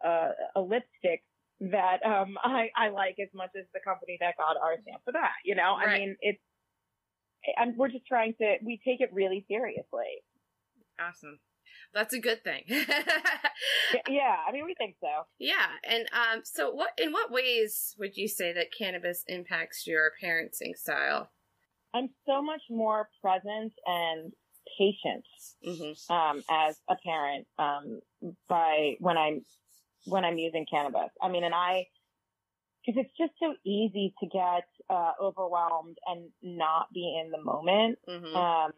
[0.04, 1.22] uh, a lipstick
[1.60, 5.12] that um, I, I like as much as the company that got our stamp for
[5.12, 5.36] that.
[5.44, 5.88] You know, right.
[5.88, 6.40] I mean, it's,
[7.56, 10.22] and we're just trying to, we take it really seriously.
[11.00, 11.40] Awesome.
[11.92, 12.62] That's a good thing.
[12.68, 15.26] yeah, I mean, we think so.
[15.38, 16.90] Yeah, and um, so what?
[16.96, 21.30] In what ways would you say that cannabis impacts your parenting style?
[21.94, 24.32] I'm so much more present and
[24.78, 25.24] patient
[25.66, 26.12] mm-hmm.
[26.12, 28.00] um, as a parent um,
[28.48, 29.42] by when I'm
[30.06, 31.10] when I'm using cannabis.
[31.20, 31.86] I mean, and I
[32.84, 37.98] because it's just so easy to get uh, overwhelmed and not be in the moment.
[38.08, 38.36] Mm-hmm.
[38.36, 38.72] Um,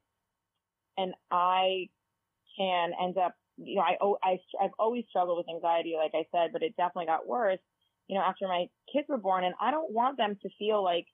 [0.99, 1.89] and I
[2.59, 6.51] can end up, you know, I, I I've always struggled with anxiety, like I said,
[6.53, 7.61] but it definitely got worse.
[8.09, 11.07] You know, after my kids were born, and I don't want them to feel like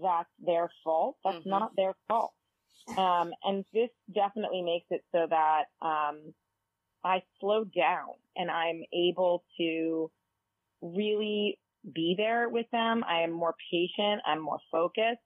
[0.00, 1.16] that's their fault.
[1.24, 1.50] That's mm-hmm.
[1.50, 2.32] not their fault.
[2.98, 6.34] Um, and this definitely makes it so that, um,
[7.04, 10.10] I slow down and I'm able to
[10.80, 11.58] really
[11.94, 13.04] be there with them.
[13.06, 14.22] I am more patient.
[14.26, 15.20] I'm more focused.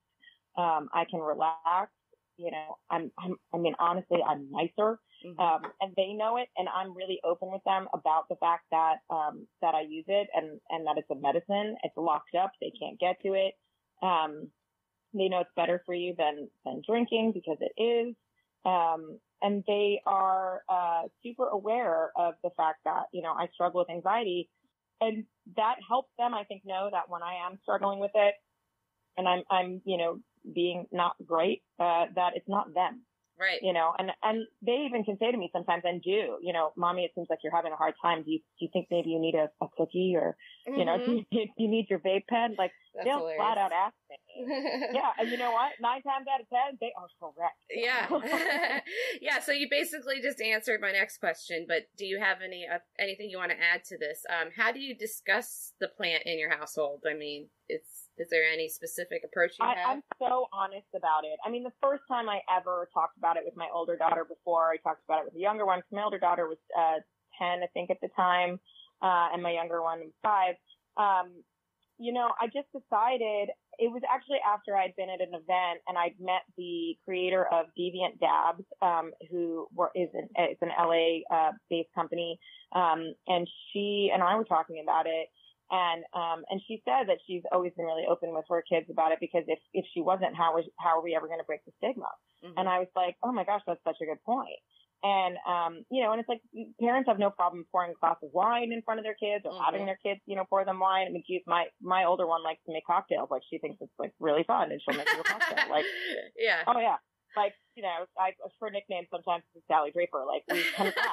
[0.57, 1.91] Um, I can relax
[2.39, 5.39] you know, I'm, I'm, I mean, honestly, I'm nicer, mm-hmm.
[5.41, 8.99] um, and they know it, and I'm really open with them about the fact that,
[9.11, 11.77] um, that I use it and, and that it's a medicine.
[11.83, 12.53] It's locked up.
[12.61, 13.55] They can't get to it.
[14.03, 14.49] Um,
[15.15, 18.15] they know it's better for you than, than drinking because it is.
[18.65, 23.81] Um, and they are, uh, super aware of the fact that, you know, I struggle
[23.81, 24.49] with anxiety
[25.01, 25.25] and
[25.57, 28.35] that helps them, I think, know that when I am struggling with it
[29.17, 30.19] and I'm, I'm, you know,
[30.55, 33.03] being not great, uh, that it's not them.
[33.39, 33.61] Right.
[33.63, 36.73] You know, and, and they even can say to me sometimes and do, you know,
[36.77, 38.25] mommy, it seems like you're having a hard time.
[38.25, 40.37] Do you, do you think maybe you need a, a cookie or,
[40.69, 40.79] mm-hmm.
[40.79, 42.57] you know, do you, do you, need your vape pen?
[42.59, 43.39] Like That's they'll hilarious.
[43.39, 43.95] flat out ask.
[44.95, 45.11] yeah.
[45.19, 45.73] And you know what?
[45.81, 47.59] Nine times out of 10, they are correct.
[47.71, 48.07] Yeah.
[49.21, 49.41] yeah.
[49.41, 53.31] So you basically just answered my next question, but do you have any, uh, anything
[53.31, 54.23] you want to add to this?
[54.31, 57.05] Um, how do you discuss the plant in your household?
[57.09, 59.97] I mean, it's, is there any specific approach you I, have?
[59.97, 61.39] I'm so honest about it.
[61.45, 64.71] I mean, the first time I ever talked about it with my older daughter before
[64.71, 67.01] I talked about it with the younger one, my older daughter was uh,
[67.39, 68.59] 10, I think, at the time,
[69.03, 70.55] uh, and my younger one was five.
[70.97, 71.43] Um,
[71.99, 75.97] you know, I just decided it was actually after I'd been at an event and
[75.97, 81.23] I'd met the creator of Deviant Dabs, um, who were, is an, it's an LA,
[81.35, 82.39] uh, based company.
[82.73, 85.29] Um, and she and I were talking about it
[85.71, 89.13] and, um, and she said that she's always been really open with her kids about
[89.13, 91.65] it because if, if she wasn't, how was, how are we ever going to break
[91.67, 92.09] the stigma?
[92.43, 92.57] Mm-hmm.
[92.57, 94.57] And I was like, oh my gosh, that's such a good point.
[95.03, 96.43] And, um, you know, and it's like
[96.81, 99.53] parents have no problem pouring a glass of wine in front of their kids or
[99.53, 99.65] mm-hmm.
[99.65, 101.07] having their kids, you know, pour them wine.
[101.07, 103.29] I mean, geez, my, my older one likes to make cocktails.
[103.31, 105.71] Like she thinks it's like really fun and she'll make a cocktail.
[105.71, 105.85] Like,
[106.37, 106.63] yeah.
[106.67, 106.97] Oh yeah.
[107.37, 110.25] Like, you know, I, her nickname sometimes is Sally Draper.
[110.27, 110.95] Like we kind of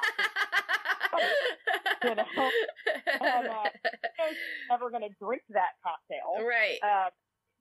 [2.04, 2.50] you know,
[3.22, 3.70] and, uh,
[4.30, 4.38] she's
[4.70, 6.46] never going to drink that cocktail.
[6.46, 6.80] Right.
[6.82, 7.10] Uh,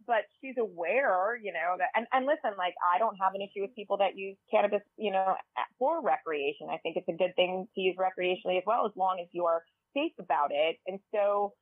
[0.07, 3.63] but she's aware, you know, that, and, and listen, like, I don't have an issue
[3.63, 5.35] with people that use cannabis, you know,
[5.79, 6.69] for recreation.
[6.71, 9.65] I think it's a good thing to use recreationally as well, as long as you're
[9.95, 10.77] safe about it.
[10.87, 11.55] And so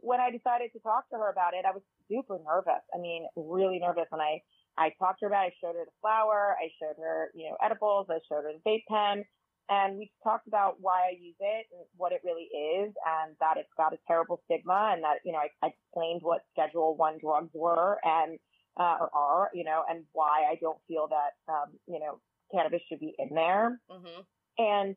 [0.00, 2.82] when I decided to talk to her about it, I was super nervous.
[2.94, 4.06] I mean, really nervous.
[4.10, 4.42] And I,
[4.76, 5.54] I talked to her about it.
[5.54, 6.56] I showed her the flower.
[6.60, 8.06] I showed her, you know, edibles.
[8.10, 9.24] I showed her the vape pen.
[9.68, 13.56] And we talked about why I use it and what it really is and that
[13.56, 17.18] it's got a terrible stigma and that, you know, I, I explained what schedule one
[17.20, 18.38] drugs were and,
[18.78, 22.20] uh, or are, you know, and why I don't feel that, um, you know,
[22.54, 23.80] cannabis should be in there.
[23.90, 24.20] Mm-hmm.
[24.58, 24.96] And,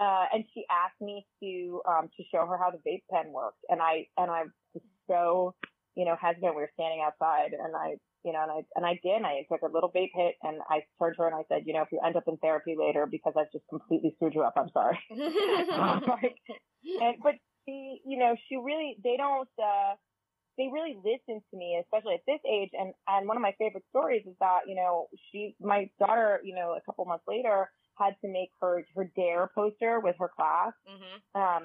[0.00, 3.64] uh, and she asked me to, um, to show her how the vape pen worked.
[3.68, 5.54] And I, and I was so,
[5.94, 6.54] you know, hesitant.
[6.54, 7.96] We were standing outside and I
[8.26, 10.58] you know, and I, and I did, and I took a little vape hit and
[10.68, 12.74] I turned to her and I said, you know, if you end up in therapy
[12.76, 14.98] later because I've just completely screwed you up, I'm sorry.
[15.14, 16.34] like,
[17.00, 19.94] and, but she, you know, she really, they don't, uh,
[20.58, 22.70] they really listen to me, especially at this age.
[22.72, 26.54] And, and one of my favorite stories is that, you know, she, my daughter, you
[26.56, 30.72] know, a couple months later had to make her, her DARE poster with her class.
[30.90, 31.40] Mm-hmm.
[31.40, 31.62] Um,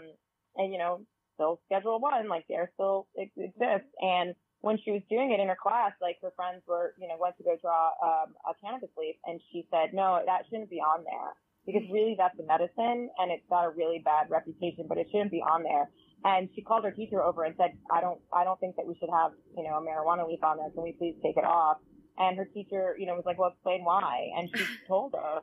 [0.57, 1.01] and, you know,
[1.34, 3.89] still schedule one, like DARE still exists.
[3.99, 7.18] And, when she was doing it in her class, like her friends were, you know,
[7.20, 10.78] went to go draw um, a cannabis leaf, and she said, no, that shouldn't be
[10.78, 11.34] on there
[11.66, 15.32] because really that's a medicine and it's got a really bad reputation, but it shouldn't
[15.32, 15.89] be on there.
[16.24, 18.95] And she called her teacher over and said, I don't, I don't think that we
[18.99, 20.70] should have, you know, a marijuana leaf on there.
[20.70, 21.78] Can we please take it off?
[22.18, 24.30] And her teacher, you know, was like, well, explain why.
[24.38, 25.41] And she told her,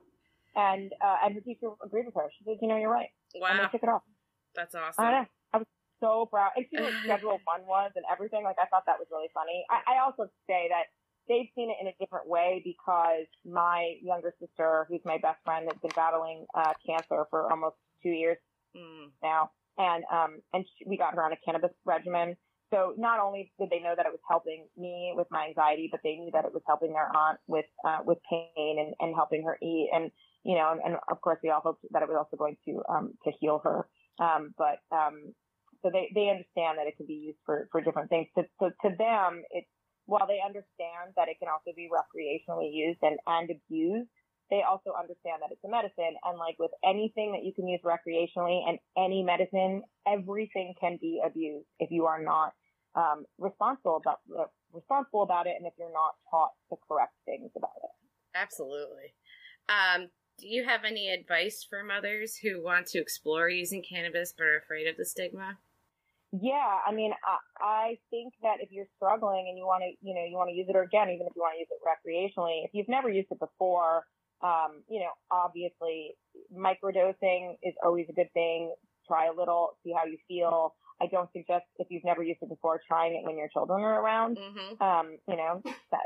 [0.54, 2.28] and uh, and her teacher agreed with her.
[2.38, 3.08] She said, you know, you're right.
[3.34, 3.48] Wow.
[3.50, 4.02] And they took it off.
[4.54, 5.04] That's awesome.
[6.00, 6.52] So proud.
[6.56, 8.44] And she knew what schedule one was and everything.
[8.44, 9.64] Like I thought that was really funny.
[9.70, 10.90] I, I also say that
[11.28, 15.68] they've seen it in a different way because my younger sister, who's my best friend,
[15.70, 18.38] has been battling uh, cancer for almost two years
[18.76, 19.10] mm.
[19.22, 22.36] now, and um, and she, we got her on a cannabis regimen.
[22.70, 26.00] So not only did they know that it was helping me with my anxiety, but
[26.04, 29.44] they knew that it was helping their aunt with uh, with pain and, and helping
[29.44, 30.10] her eat, and
[30.44, 32.82] you know, and, and of course we all hoped that it was also going to
[32.88, 33.86] um, to heal her.
[34.20, 35.32] Um, but um,
[35.82, 38.28] so they, they understand that it can be used for, for different things.
[38.34, 39.68] So, so to them, it's,
[40.06, 44.08] while they understand that it can also be recreationally used and, and abused,
[44.50, 46.16] they also understand that it's a medicine.
[46.24, 51.20] And like with anything that you can use recreationally and any medicine, everything can be
[51.24, 52.54] abused if you are not
[52.94, 57.50] um, responsible about uh, responsible about it, and if you're not taught the correct things
[57.56, 57.90] about it.
[58.34, 59.14] Absolutely.
[59.68, 60.08] Um,
[60.38, 64.58] do you have any advice for mothers who want to explore using cannabis but are
[64.58, 65.58] afraid of the stigma?
[66.32, 70.14] Yeah, I mean, I, I think that if you're struggling and you want to, you
[70.14, 71.80] know, you want to use it, or again, even if you want to use it
[71.80, 74.04] recreationally, if you've never used it before,
[74.42, 76.14] um, you know, obviously
[76.54, 78.74] microdosing is always a good thing.
[79.06, 80.74] Try a little, see how you feel.
[81.00, 84.02] I don't suggest if you've never used it before trying it when your children are
[84.02, 84.36] around.
[84.36, 84.82] Mm-hmm.
[84.82, 85.62] Um, you know,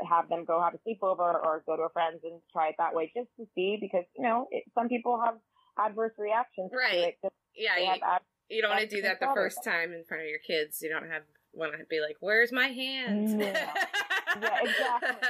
[0.09, 2.93] have them go have a sleepover or go to a friend's and try it that
[2.93, 5.35] way just to see because you know it, some people have
[5.79, 7.15] adverse reactions right.
[7.55, 8.01] yeah, you,
[8.55, 10.81] you, don't want to do that the first time in front of your kids.
[10.81, 11.23] You don't have
[11.53, 13.69] want to be like, "Where's my hands?" Yeah,
[14.41, 15.27] yeah exactly.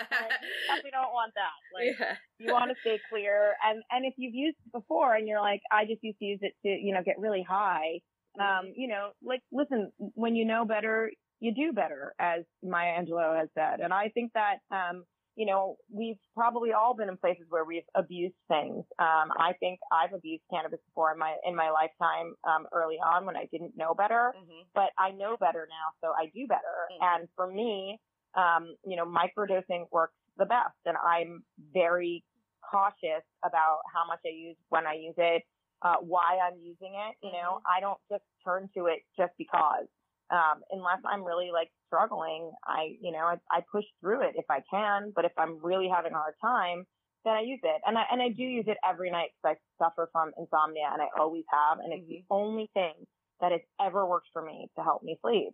[0.69, 1.57] Like, we don't want that.
[1.73, 2.15] Like, yeah.
[2.39, 5.61] you want to stay clear, and and if you've used it before and you're like,
[5.71, 7.99] "I just used to use it to you know get really high,"
[8.39, 13.37] Um, you know, like, listen, when you know better, you do better, as Maya Angelou
[13.37, 13.79] has said.
[13.79, 15.03] And I think that, um,
[15.35, 18.83] you know, we've probably all been in places where we've abused things.
[18.99, 23.25] Um, I think I've abused cannabis before in my in my lifetime um, early on
[23.25, 24.61] when I didn't know better, mm-hmm.
[24.75, 26.77] but I know better now, so I do better.
[26.91, 27.21] Mm-hmm.
[27.21, 27.99] And for me,
[28.35, 32.23] um, you know, microdosing works the best, and I'm very
[32.69, 35.43] cautious about how much I use when I use it
[35.83, 37.15] uh, why I'm using it.
[37.21, 37.77] You know, mm-hmm.
[37.77, 39.85] I don't just turn to it just because.
[40.33, 44.45] Um, unless I'm really like struggling, I, you know, I, I push through it if
[44.49, 45.13] I can.
[45.15, 46.85] But if I'm really having a hard time,
[47.23, 47.81] then I use it.
[47.85, 51.01] And I, and I do use it every night because I suffer from insomnia and
[51.01, 51.77] I always have.
[51.79, 52.25] And it's mm-hmm.
[52.25, 52.93] the only thing
[53.41, 55.53] that has ever worked for me to help me sleep.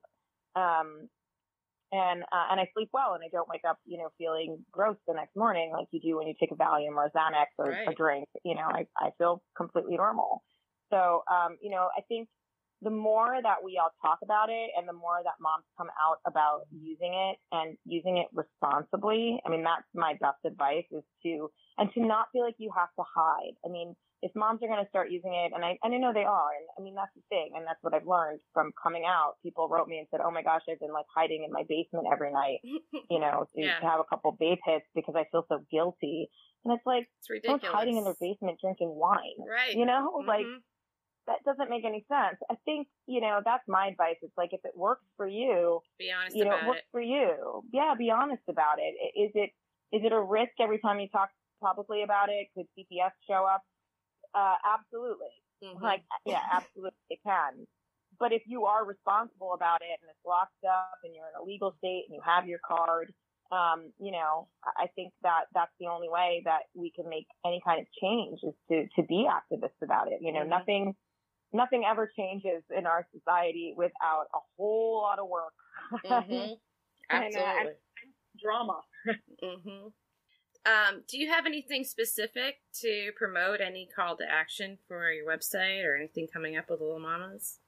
[0.56, 1.10] Um,
[1.92, 4.98] and uh, and I sleep well and I don't wake up, you know, feeling gross
[5.08, 7.72] the next morning like you do when you take a Valium or a Xanax or
[7.72, 7.88] right.
[7.90, 8.28] a drink.
[8.44, 10.44] You know, I I feel completely normal.
[10.92, 12.28] So, um, you know, I think
[12.82, 16.20] the more that we all talk about it and the more that moms come out
[16.26, 21.52] about using it and using it responsibly, I mean, that's my best advice is to,
[21.78, 23.56] and to not feel like you have to hide.
[23.66, 26.12] I mean, if moms are going to start using it, and I, and I know
[26.14, 29.04] they are, and I mean, that's the thing, and that's what I've learned from coming
[29.08, 29.36] out.
[29.44, 32.08] People wrote me and said, oh my gosh, I've been like hiding in my basement
[32.12, 33.80] every night, you know, to, yeah.
[33.80, 36.30] to have a couple vape hits because I feel so guilty.
[36.66, 37.64] And it's like, it's ridiculous.
[37.64, 39.40] hiding in their basement drinking wine.
[39.40, 39.76] Right.
[39.76, 40.28] You know, mm-hmm.
[40.28, 40.46] like,
[41.30, 42.42] that doesn't make any sense.
[42.50, 44.18] I think, you know, that's my advice.
[44.22, 46.92] It's like if it works for you, be honest you know, it works it.
[46.92, 47.62] for you.
[47.72, 48.98] Yeah, be honest about it.
[49.14, 49.52] Is it
[49.92, 51.30] is it a risk every time you talk
[51.62, 52.48] publicly about it?
[52.56, 53.62] Could CPS show up?
[54.34, 55.34] Uh, absolutely.
[55.64, 55.84] Mm-hmm.
[55.84, 57.68] Like, yeah, absolutely it can.
[58.20, 61.46] But if you are responsible about it and it's locked up and you're in a
[61.46, 63.14] legal state and you have your card,
[63.52, 67.62] um, you know, I think that that's the only way that we can make any
[67.66, 70.20] kind of change is to, to be activists about it.
[70.22, 70.50] You know, mm-hmm.
[70.50, 70.96] nothing,
[71.54, 75.54] nothing ever changes in our society without a whole lot of work.
[76.06, 76.54] Mm-hmm.
[77.12, 77.40] Absolutely.
[77.42, 77.70] and, uh, and
[78.42, 78.82] drama.
[79.44, 79.88] mm-hmm.
[80.66, 83.62] Um, do you have anything specific to promote?
[83.62, 87.60] Any call to action for your website or anything coming up with Little Mamas?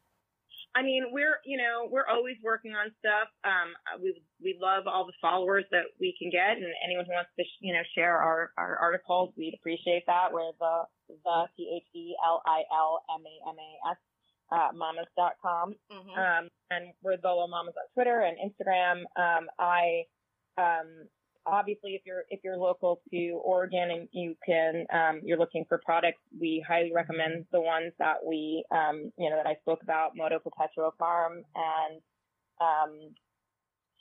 [0.76, 3.28] I mean, we're you know we're always working on stuff.
[3.44, 7.32] Um, we we love all the followers that we can get, and anyone who wants
[7.40, 10.32] to you know share our our articles, we'd appreciate that.
[10.32, 10.84] We're the
[11.24, 13.98] the T H E L I L M A M A S
[14.52, 15.74] uh, mamas.com.
[15.92, 16.20] Mm-hmm.
[16.20, 19.04] Um, and we're the Mamas on Twitter and Instagram.
[19.16, 20.04] Um, I
[20.58, 21.08] um,
[21.46, 25.80] obviously if you're if you're local to Oregon and you can um, you're looking for
[25.84, 30.12] products, we highly recommend the ones that we um, you know that I spoke about,
[30.16, 32.02] Moto Perpetuo Farm and
[32.60, 33.16] um,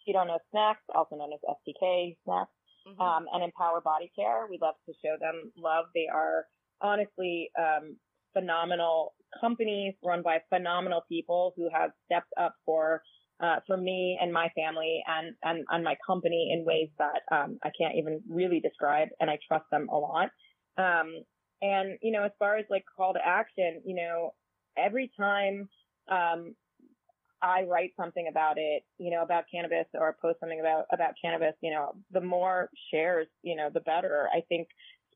[0.06, 2.50] Cheeto No Snacks, also known as STK Snacks,
[2.88, 3.00] mm-hmm.
[3.00, 4.46] um, and Empower Body Care.
[4.50, 5.86] We love to show them love.
[5.94, 6.46] They are
[6.83, 7.97] honestly um,
[8.33, 13.03] phenomenal companies run by phenomenal people who have stepped up for
[13.43, 17.59] uh, for me and my family and, and, and my company in ways that um,
[17.64, 20.28] I can't even really describe, and I trust them a lot.
[20.76, 21.22] Um,
[21.62, 24.35] and you know, as far as like call to action, you know,
[24.76, 25.68] every time
[26.11, 26.55] um,
[27.43, 31.55] I write something about it, you know, about cannabis or post something about about cannabis,
[31.62, 34.28] you know, the more shares, you know, the better.
[34.35, 34.68] I think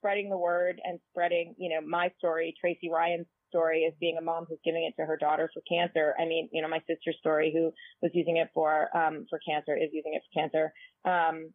[0.05, 4.22] spreading the word and spreading, you know, my story, Tracy Ryan's story as being a
[4.22, 6.14] mom who's giving it to her daughter for cancer.
[6.20, 9.74] I mean, you know, my sister's story who was using it for, um, for cancer
[9.74, 10.72] is using it for cancer.
[11.07, 11.55] Um,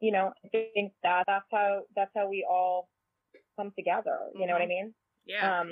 [0.00, 2.88] you know, I think that that's how, that's how we all
[3.58, 4.16] come together.
[4.32, 4.46] You mm-hmm.
[4.48, 4.68] know what I mm-hmm.
[4.68, 4.94] mean?
[5.26, 5.60] Yeah.
[5.60, 5.68] Um,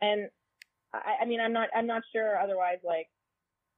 [0.00, 0.28] and
[0.92, 3.06] I, I mean, I'm not, I'm not sure otherwise, like,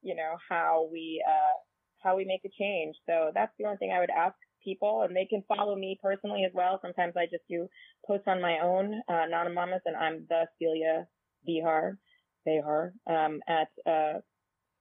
[0.00, 1.58] you know, how we, uh,
[2.02, 2.96] how we make a change.
[3.04, 6.44] So that's the only thing I would ask people and they can follow me personally
[6.44, 6.78] as well.
[6.82, 7.68] Sometimes I just do
[8.06, 11.06] posts on my own, uh, anonymous and I'm the Celia
[11.46, 11.98] Behar,
[12.44, 14.20] Behar, um, at, uh,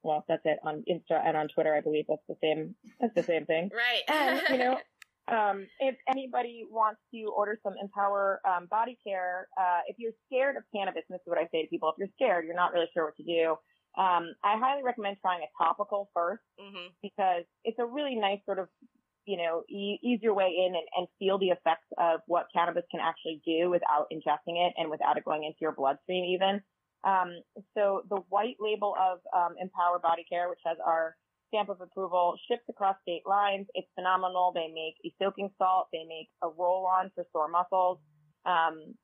[0.03, 1.73] well, that's it on Insta and on Twitter.
[1.73, 3.69] I believe that's the same, that's the same thing.
[3.73, 4.03] Right.
[4.07, 4.77] and, you know,
[5.27, 10.55] um, if anybody wants to order some Empower um, body care, uh, if you're scared
[10.55, 12.73] of cannabis, and this is what I say to people, if you're scared, you're not
[12.73, 13.57] really sure what to do,
[13.97, 16.88] um, I highly recommend trying a topical 1st mm-hmm.
[17.01, 18.67] because it's a really nice sort of
[19.30, 22.84] you know, e- ease your way in and, and feel the effects of what cannabis
[22.89, 26.61] can actually do without ingesting it and without it going into your bloodstream even.
[27.03, 27.30] Um,
[27.77, 31.15] so the white label of um, Empower Body Care, which has our
[31.49, 33.67] stamp of approval, ships across state lines.
[33.75, 34.51] It's phenomenal.
[34.55, 35.89] They make a soaking salt.
[35.93, 37.99] They make a roll on for sore muscles.
[38.47, 38.95] Um,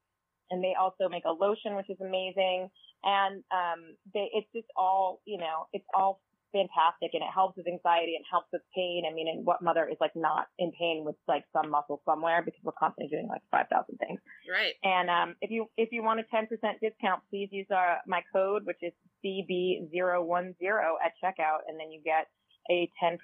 [0.49, 2.69] and they also make a lotion, which is amazing.
[3.03, 6.21] And, um, they, it's just all, you know, it's all
[6.55, 9.03] fantastic and it helps with anxiety and helps with pain.
[9.03, 12.41] I mean, and what mother is like not in pain with like some muscle somewhere
[12.43, 13.67] because we're constantly doing like 5,000
[13.99, 14.19] things.
[14.47, 14.79] Right.
[14.83, 16.47] And, um, if you, if you want a 10%
[16.79, 20.55] discount, please use our, my code, which is CB010
[21.03, 21.67] at checkout.
[21.67, 22.31] And then you get
[22.71, 23.19] a 10%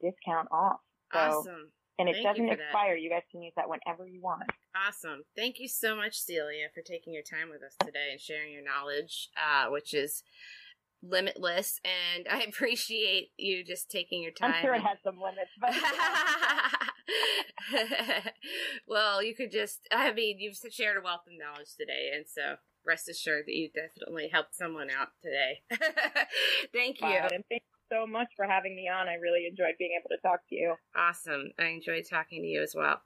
[0.00, 0.80] discount off.
[1.12, 1.68] So, awesome.
[1.98, 2.94] And it Thank doesn't you expire.
[2.94, 3.02] That.
[3.02, 4.44] You guys can use that whenever you want.
[4.74, 5.24] Awesome.
[5.36, 8.64] Thank you so much, Celia, for taking your time with us today and sharing your
[8.64, 10.22] knowledge, uh, which is
[11.02, 14.54] limitless and I appreciate you just taking your time.
[14.54, 15.74] I'm sure it has some limits, but
[18.88, 22.56] well, you could just I mean, you've shared a wealth of knowledge today and so
[22.86, 25.60] rest assured that you definitely helped someone out today.
[26.72, 27.06] thank you.
[27.06, 29.08] and thank you so much for having me on.
[29.08, 30.74] I really enjoyed being able to talk to you.
[30.96, 31.50] Awesome.
[31.58, 33.02] I enjoyed talking to you as well.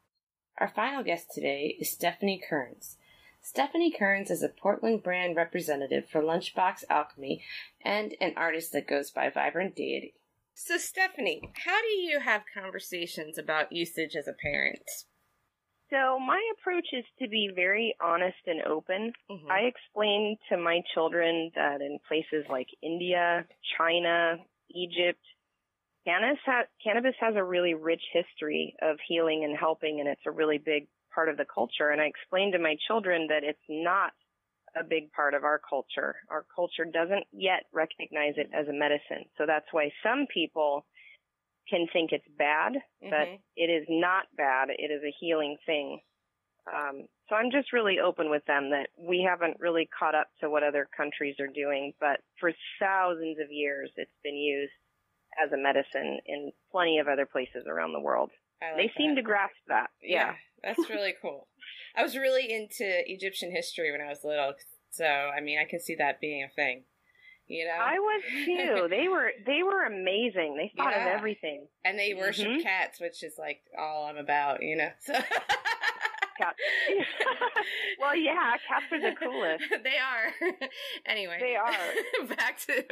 [0.58, 2.96] Our final guest today is Stephanie Kearns.
[3.44, 7.44] Stephanie Kearns is a Portland brand representative for Lunchbox Alchemy
[7.84, 10.14] and an artist that goes by Vibrant Deity.
[10.54, 14.88] So, Stephanie, how do you have conversations about usage as a parent?
[15.90, 19.12] So, my approach is to be very honest and open.
[19.30, 19.50] Mm-hmm.
[19.50, 23.44] I explain to my children that in places like India,
[23.76, 24.36] China,
[24.70, 25.20] Egypt,
[26.06, 30.30] cannabis, ha- cannabis has a really rich history of healing and helping, and it's a
[30.30, 31.90] really big part of the culture.
[31.90, 34.12] And I explained to my children that it's not
[34.76, 36.16] a big part of our culture.
[36.30, 39.24] Our culture doesn't yet recognize it as a medicine.
[39.38, 40.84] So that's why some people
[41.68, 43.10] can think it's bad, mm-hmm.
[43.10, 44.68] but it is not bad.
[44.70, 46.00] It is a healing thing.
[46.66, 50.50] Um, so I'm just really open with them that we haven't really caught up to
[50.50, 54.72] what other countries are doing, but for thousands of years it's been used
[55.42, 58.30] as a medicine in plenty of other places around the world.
[58.72, 58.96] Like they that.
[58.96, 59.90] seem to grasp that.
[60.02, 60.32] Yeah.
[60.32, 60.32] yeah.
[60.62, 61.48] That's really cool.
[61.96, 64.54] I was really into Egyptian history when I was little,
[64.90, 66.84] so I mean, I can see that being a thing.
[67.46, 68.86] You know, I was too.
[68.90, 70.56] they were they were amazing.
[70.56, 71.08] They thought yeah.
[71.08, 72.62] of everything, and they worship mm-hmm.
[72.62, 74.62] cats, which is like all I'm about.
[74.62, 75.12] You know, so.
[76.38, 76.58] cats.
[78.00, 79.64] well, yeah, cats are the coolest.
[79.70, 80.58] they are.
[81.06, 82.26] anyway, they are.
[82.36, 82.82] back to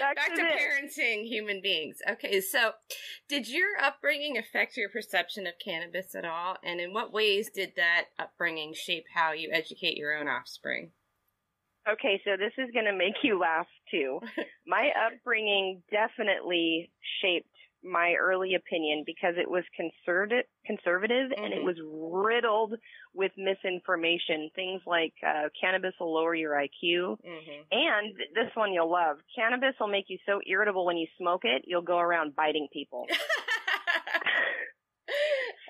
[0.00, 1.98] back, back, to, to parenting human beings.
[2.08, 2.72] Okay, so
[3.28, 6.56] did your upbringing affect your perception of cannabis at all?
[6.64, 10.92] And in what ways did that upbringing shape how you educate your own offspring?
[11.90, 14.20] Okay, so this is going to make you laugh too.
[14.66, 16.90] My upbringing definitely
[17.22, 17.48] shaped
[17.84, 21.44] my early opinion because it was conservative, conservative mm-hmm.
[21.44, 21.66] and it mm-hmm.
[21.66, 22.74] was riddled
[23.14, 24.50] with misinformation.
[24.54, 27.62] Things like uh, cannabis will lower your IQ, mm-hmm.
[27.70, 29.18] and this one you'll love.
[29.34, 33.06] Cannabis will make you so irritable when you smoke it, you'll go around biting people.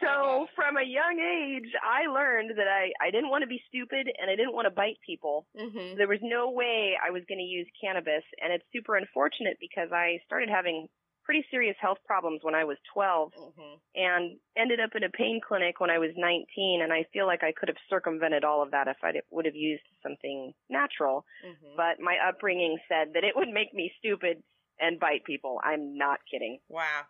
[0.02, 4.08] so from a young age, I learned that I, I didn't want to be stupid
[4.20, 5.46] and I didn't want to bite people.
[5.58, 5.96] Mm-hmm.
[5.96, 8.24] There was no way I was going to use cannabis.
[8.42, 10.88] And it's super unfortunate because I started having
[11.28, 13.74] pretty serious health problems when I was 12 mm-hmm.
[13.94, 16.80] and ended up in a pain clinic when I was 19.
[16.82, 19.54] And I feel like I could have circumvented all of that if I would have
[19.54, 21.26] used something natural.
[21.46, 21.76] Mm-hmm.
[21.76, 24.42] But my upbringing said that it would make me stupid
[24.80, 25.60] and bite people.
[25.62, 26.60] I'm not kidding.
[26.70, 27.02] Wow.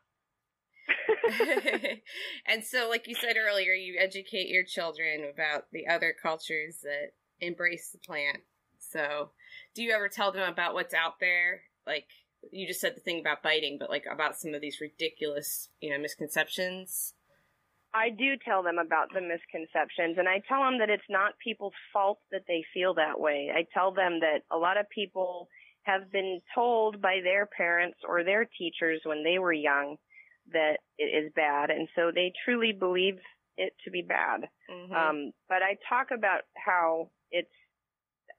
[2.46, 7.12] and so, like you said earlier, you educate your children about the other cultures that
[7.40, 8.38] embrace the plant.
[8.80, 9.30] So,
[9.76, 11.62] do you ever tell them about what's out there?
[11.86, 12.06] Like,
[12.50, 15.90] you just said the thing about biting, but like about some of these ridiculous, you
[15.90, 17.14] know, misconceptions.
[17.94, 21.72] I do tell them about the misconceptions and I tell them that it's not people's
[21.92, 23.50] fault that they feel that way.
[23.54, 25.48] I tell them that a lot of people
[25.84, 29.96] have been told by their parents or their teachers when they were young
[30.52, 33.16] that it is bad and so they truly believe
[33.56, 34.42] it to be bad.
[34.70, 34.92] Mm-hmm.
[34.92, 37.48] Um, but I talk about how it's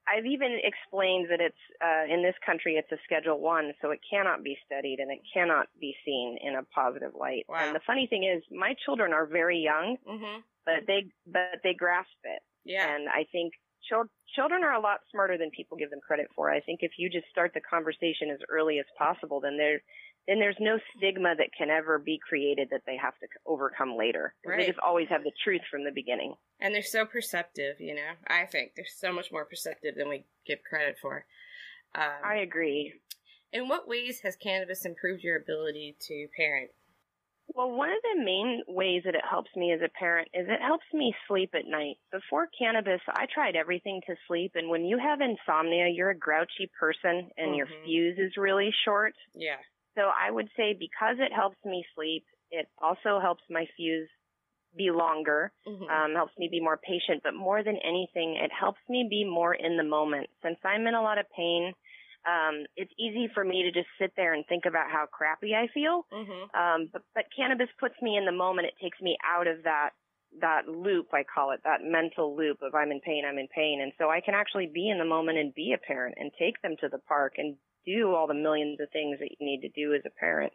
[0.09, 3.99] I've even explained that it's uh, in this country it's a Schedule One, so it
[4.09, 7.45] cannot be studied and it cannot be seen in a positive light.
[7.47, 7.57] Wow.
[7.61, 10.39] And the funny thing is, my children are very young, mm-hmm.
[10.65, 12.41] but they but they grasp it.
[12.65, 12.93] Yeah.
[12.93, 13.53] And I think
[13.87, 16.49] chil- children are a lot smarter than people give them credit for.
[16.49, 19.81] I think if you just start the conversation as early as possible, then they're
[20.27, 24.33] then there's no stigma that can ever be created that they have to overcome later.
[24.45, 24.59] Right.
[24.59, 26.35] They just always have the truth from the beginning.
[26.59, 28.11] And they're so perceptive, you know.
[28.27, 31.25] I think they're so much more perceptive than we give credit for.
[31.95, 32.93] Um, I agree.
[33.51, 36.69] In what ways has cannabis improved your ability to parent?
[37.55, 40.61] Well, one of the main ways that it helps me as a parent is it
[40.61, 41.97] helps me sleep at night.
[42.11, 44.51] Before cannabis, I tried everything to sleep.
[44.53, 47.55] And when you have insomnia, you're a grouchy person and mm-hmm.
[47.55, 49.15] your fuse is really short.
[49.33, 49.57] Yeah.
[49.95, 54.09] So I would say because it helps me sleep, it also helps my fuse
[54.75, 55.83] be longer, mm-hmm.
[55.83, 59.53] um, helps me be more patient, but more than anything, it helps me be more
[59.53, 60.29] in the moment.
[60.43, 61.73] Since I'm in a lot of pain,
[62.27, 65.67] um, it's easy for me to just sit there and think about how crappy I
[65.73, 66.05] feel.
[66.13, 66.59] Mm-hmm.
[66.59, 68.67] Um, but, but cannabis puts me in the moment.
[68.67, 69.91] It takes me out of that
[70.41, 73.81] that loop, I call it, that mental loop of I'm in pain, I'm in pain.
[73.81, 76.61] And so I can actually be in the moment and be a parent and take
[76.61, 77.55] them to the park and
[77.85, 80.53] do all the millions of things that you need to do as a parent.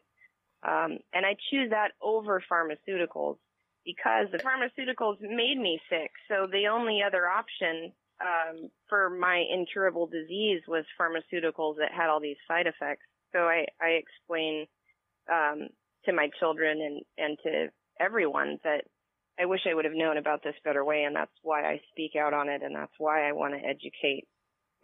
[0.67, 3.37] Um, and I choose that over pharmaceuticals
[3.85, 6.11] because the pharmaceuticals made me sick.
[6.29, 12.21] So the only other option um, for my incurable disease was pharmaceuticals that had all
[12.21, 13.05] these side effects.
[13.33, 14.67] So I, I explain
[15.31, 15.69] um,
[16.07, 17.69] to my children and, and to
[18.01, 18.85] everyone that
[19.39, 22.13] I wish I would have known about this better way, and that's why I speak
[22.17, 24.29] out on it, and that's why I want to educate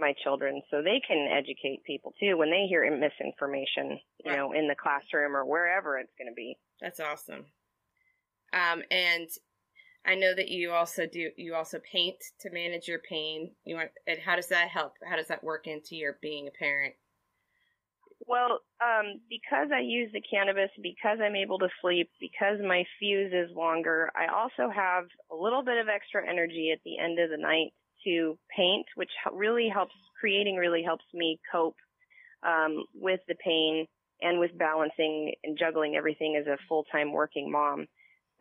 [0.01, 4.69] my children so they can educate people too when they hear misinformation, you know, in
[4.69, 6.57] the classroom or wherever it's going to be.
[6.81, 7.45] That's awesome.
[8.53, 9.29] Um, and
[10.07, 13.53] I know that you also do you also paint to manage your pain.
[13.65, 14.95] You want and how does that help?
[15.09, 16.95] How does that work into your being a parent?
[18.27, 23.33] Well, um, because I use the cannabis, because I'm able to sleep, because my fuse
[23.33, 27.31] is longer, I also have a little bit of extra energy at the end of
[27.31, 27.73] the night
[28.05, 31.77] to paint, which really helps, creating really helps me cope
[32.47, 33.87] um, with the pain
[34.23, 37.87] and with balancing and juggling everything as a full-time working mom.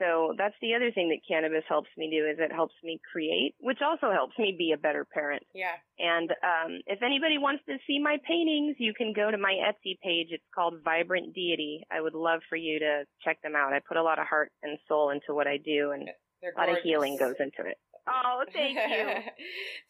[0.01, 3.53] So that's the other thing that cannabis helps me do is it helps me create,
[3.60, 5.43] which also helps me be a better parent.
[5.53, 5.76] Yeah.
[5.99, 9.99] And um, if anybody wants to see my paintings, you can go to my Etsy
[10.01, 10.28] page.
[10.32, 11.84] It's called Vibrant Deity.
[11.91, 13.74] I would love for you to check them out.
[13.74, 16.70] I put a lot of heart and soul into what I do, and a lot
[16.70, 17.78] of healing goes into it.
[18.08, 19.32] Oh, thank you.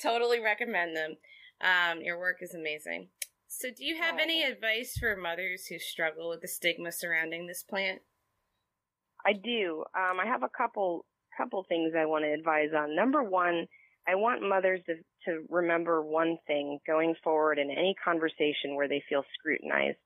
[0.02, 1.16] totally recommend them.
[1.62, 3.10] Um, your work is amazing.
[3.48, 4.22] So, do you have oh.
[4.22, 8.02] any advice for mothers who struggle with the stigma surrounding this plant?
[9.26, 9.84] I do.
[9.96, 11.06] Um, I have a couple
[11.38, 12.96] couple things I want to advise on.
[12.96, 13.66] Number one,
[14.08, 14.96] I want mothers to,
[15.26, 19.98] to remember one thing going forward in any conversation where they feel scrutinized.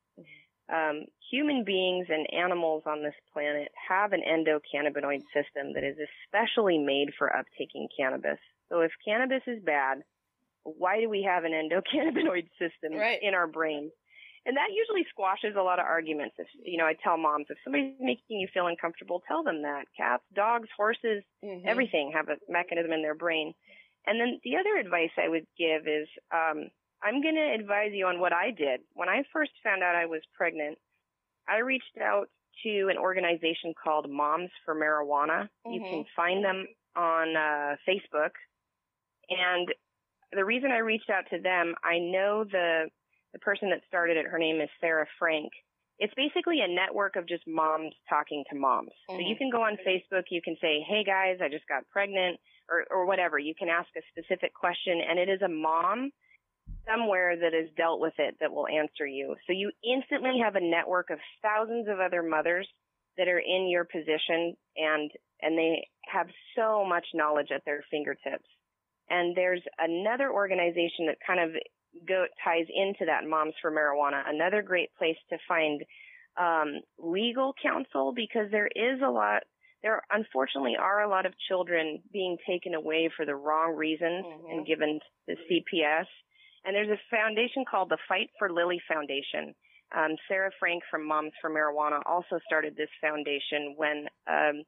[0.71, 6.77] Um, human beings and animals on this planet have an endocannabinoid system that is especially
[6.77, 8.39] made for uptaking cannabis.
[8.69, 10.03] So if cannabis is bad,
[10.63, 13.19] why do we have an endocannabinoid system right.
[13.21, 13.91] in our brain?
[14.45, 16.35] And that usually squashes a lot of arguments.
[16.37, 19.85] If, you know, I tell moms, if somebody's making you feel uncomfortable, tell them that.
[19.95, 21.65] Cats, dogs, horses, mm-hmm.
[21.67, 23.53] everything have a mechanism in their brain.
[24.05, 26.69] And then the other advice I would give is, um,
[27.03, 28.81] I'm going to advise you on what I did.
[28.93, 30.77] When I first found out I was pregnant,
[31.47, 32.29] I reached out
[32.63, 35.49] to an organization called Moms for Marijuana.
[35.67, 35.73] Mm-hmm.
[35.73, 38.31] You can find them on uh, Facebook.
[39.29, 39.67] And
[40.31, 42.89] the reason I reached out to them, I know the
[43.33, 45.51] the person that started it, her name is Serra Frank.
[45.97, 48.91] It's basically a network of just moms talking to moms.
[49.09, 49.15] Mm-hmm.
[49.15, 52.39] So you can go on Facebook, you can say, Hey guys, I just got pregnant
[52.69, 53.39] or, or whatever.
[53.39, 56.11] You can ask a specific question and it is a mom
[56.87, 59.35] somewhere that has dealt with it that will answer you.
[59.47, 62.67] So you instantly have a network of thousands of other mothers
[63.17, 65.11] that are in your position and,
[65.41, 68.47] and they have so much knowledge at their fingertips.
[69.09, 71.51] And there's another organization that kind of
[72.07, 74.23] go ties into that Moms for Marijuana.
[74.27, 75.83] Another great place to find
[76.39, 79.43] um, legal counsel because there is a lot.
[79.83, 84.51] There unfortunately are a lot of children being taken away for the wrong reasons mm-hmm.
[84.51, 86.05] and given the CPS.
[86.65, 89.53] And there's a foundation called the Fight for Lily Foundation.
[89.95, 94.63] Um, Serra Frank from Moms for Marijuana also started this foundation when um,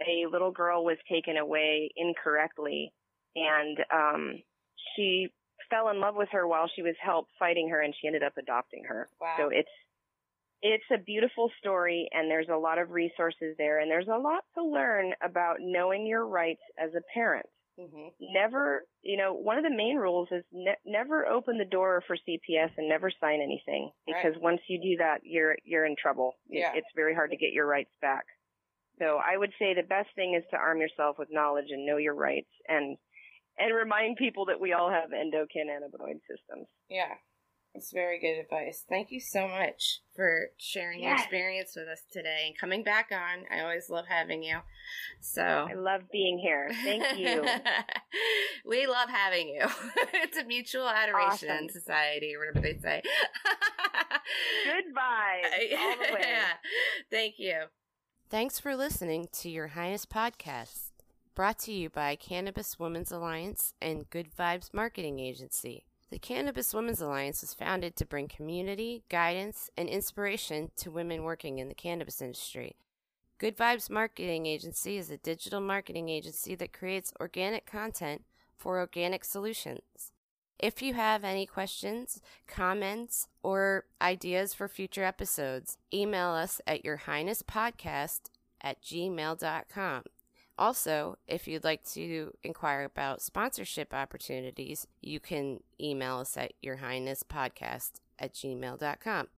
[0.00, 2.92] a little girl was taken away incorrectly,
[3.36, 4.42] and um,
[4.96, 5.28] she
[5.70, 8.34] fell in love with her while she was help fighting her and she ended up
[8.38, 9.08] adopting her.
[9.20, 9.34] Wow.
[9.38, 9.70] So it's
[10.60, 14.44] it's a beautiful story and there's a lot of resources there and there's a lot
[14.56, 17.46] to learn about knowing your rights as a parent.
[17.80, 18.08] Mm-hmm.
[18.20, 22.16] Never, you know, one of the main rules is ne- never open the door for
[22.16, 24.42] CPS and never sign anything because right.
[24.42, 26.34] once you do that, you're you're in trouble.
[26.48, 26.72] Yeah.
[26.74, 28.24] It's very hard to get your rights back.
[28.98, 31.96] So I would say the best thing is to arm yourself with knowledge and know
[31.96, 32.98] your rights and
[33.58, 36.66] and remind people that we all have endocannabinoid systems.
[36.88, 37.14] Yeah.
[37.74, 38.84] That's very good advice.
[38.86, 41.08] Thank you so much for sharing yes.
[41.08, 43.44] your experience with us today and coming back on.
[43.50, 44.58] I always love having you.
[45.20, 46.70] So I love being here.
[46.84, 47.42] Thank you.
[48.66, 49.64] we love having you.
[50.12, 51.68] it's a mutual adoration awesome.
[51.70, 53.02] society or whatever they say.
[54.66, 55.42] Goodbye.
[55.78, 56.20] All the way.
[56.20, 56.52] Yeah.
[57.10, 57.62] Thank you.
[58.28, 60.90] Thanks for listening to Your Highness Podcast,
[61.34, 65.86] brought to you by Cannabis Women's Alliance and Good Vibes Marketing Agency.
[66.12, 71.58] The Cannabis Women's Alliance was founded to bring community, guidance, and inspiration to women working
[71.58, 72.76] in the cannabis industry.
[73.38, 78.24] Good Vibes Marketing Agency is a digital marketing agency that creates organic content
[78.58, 80.12] for organic solutions.
[80.58, 86.98] If you have any questions, comments, or ideas for future episodes, email us at your
[86.98, 88.28] highness podcast
[88.60, 90.02] at gmail.com.
[90.58, 96.76] Also, if you'd like to inquire about sponsorship opportunities, you can email us at your
[96.76, 99.28] highness podcast at gmail.com.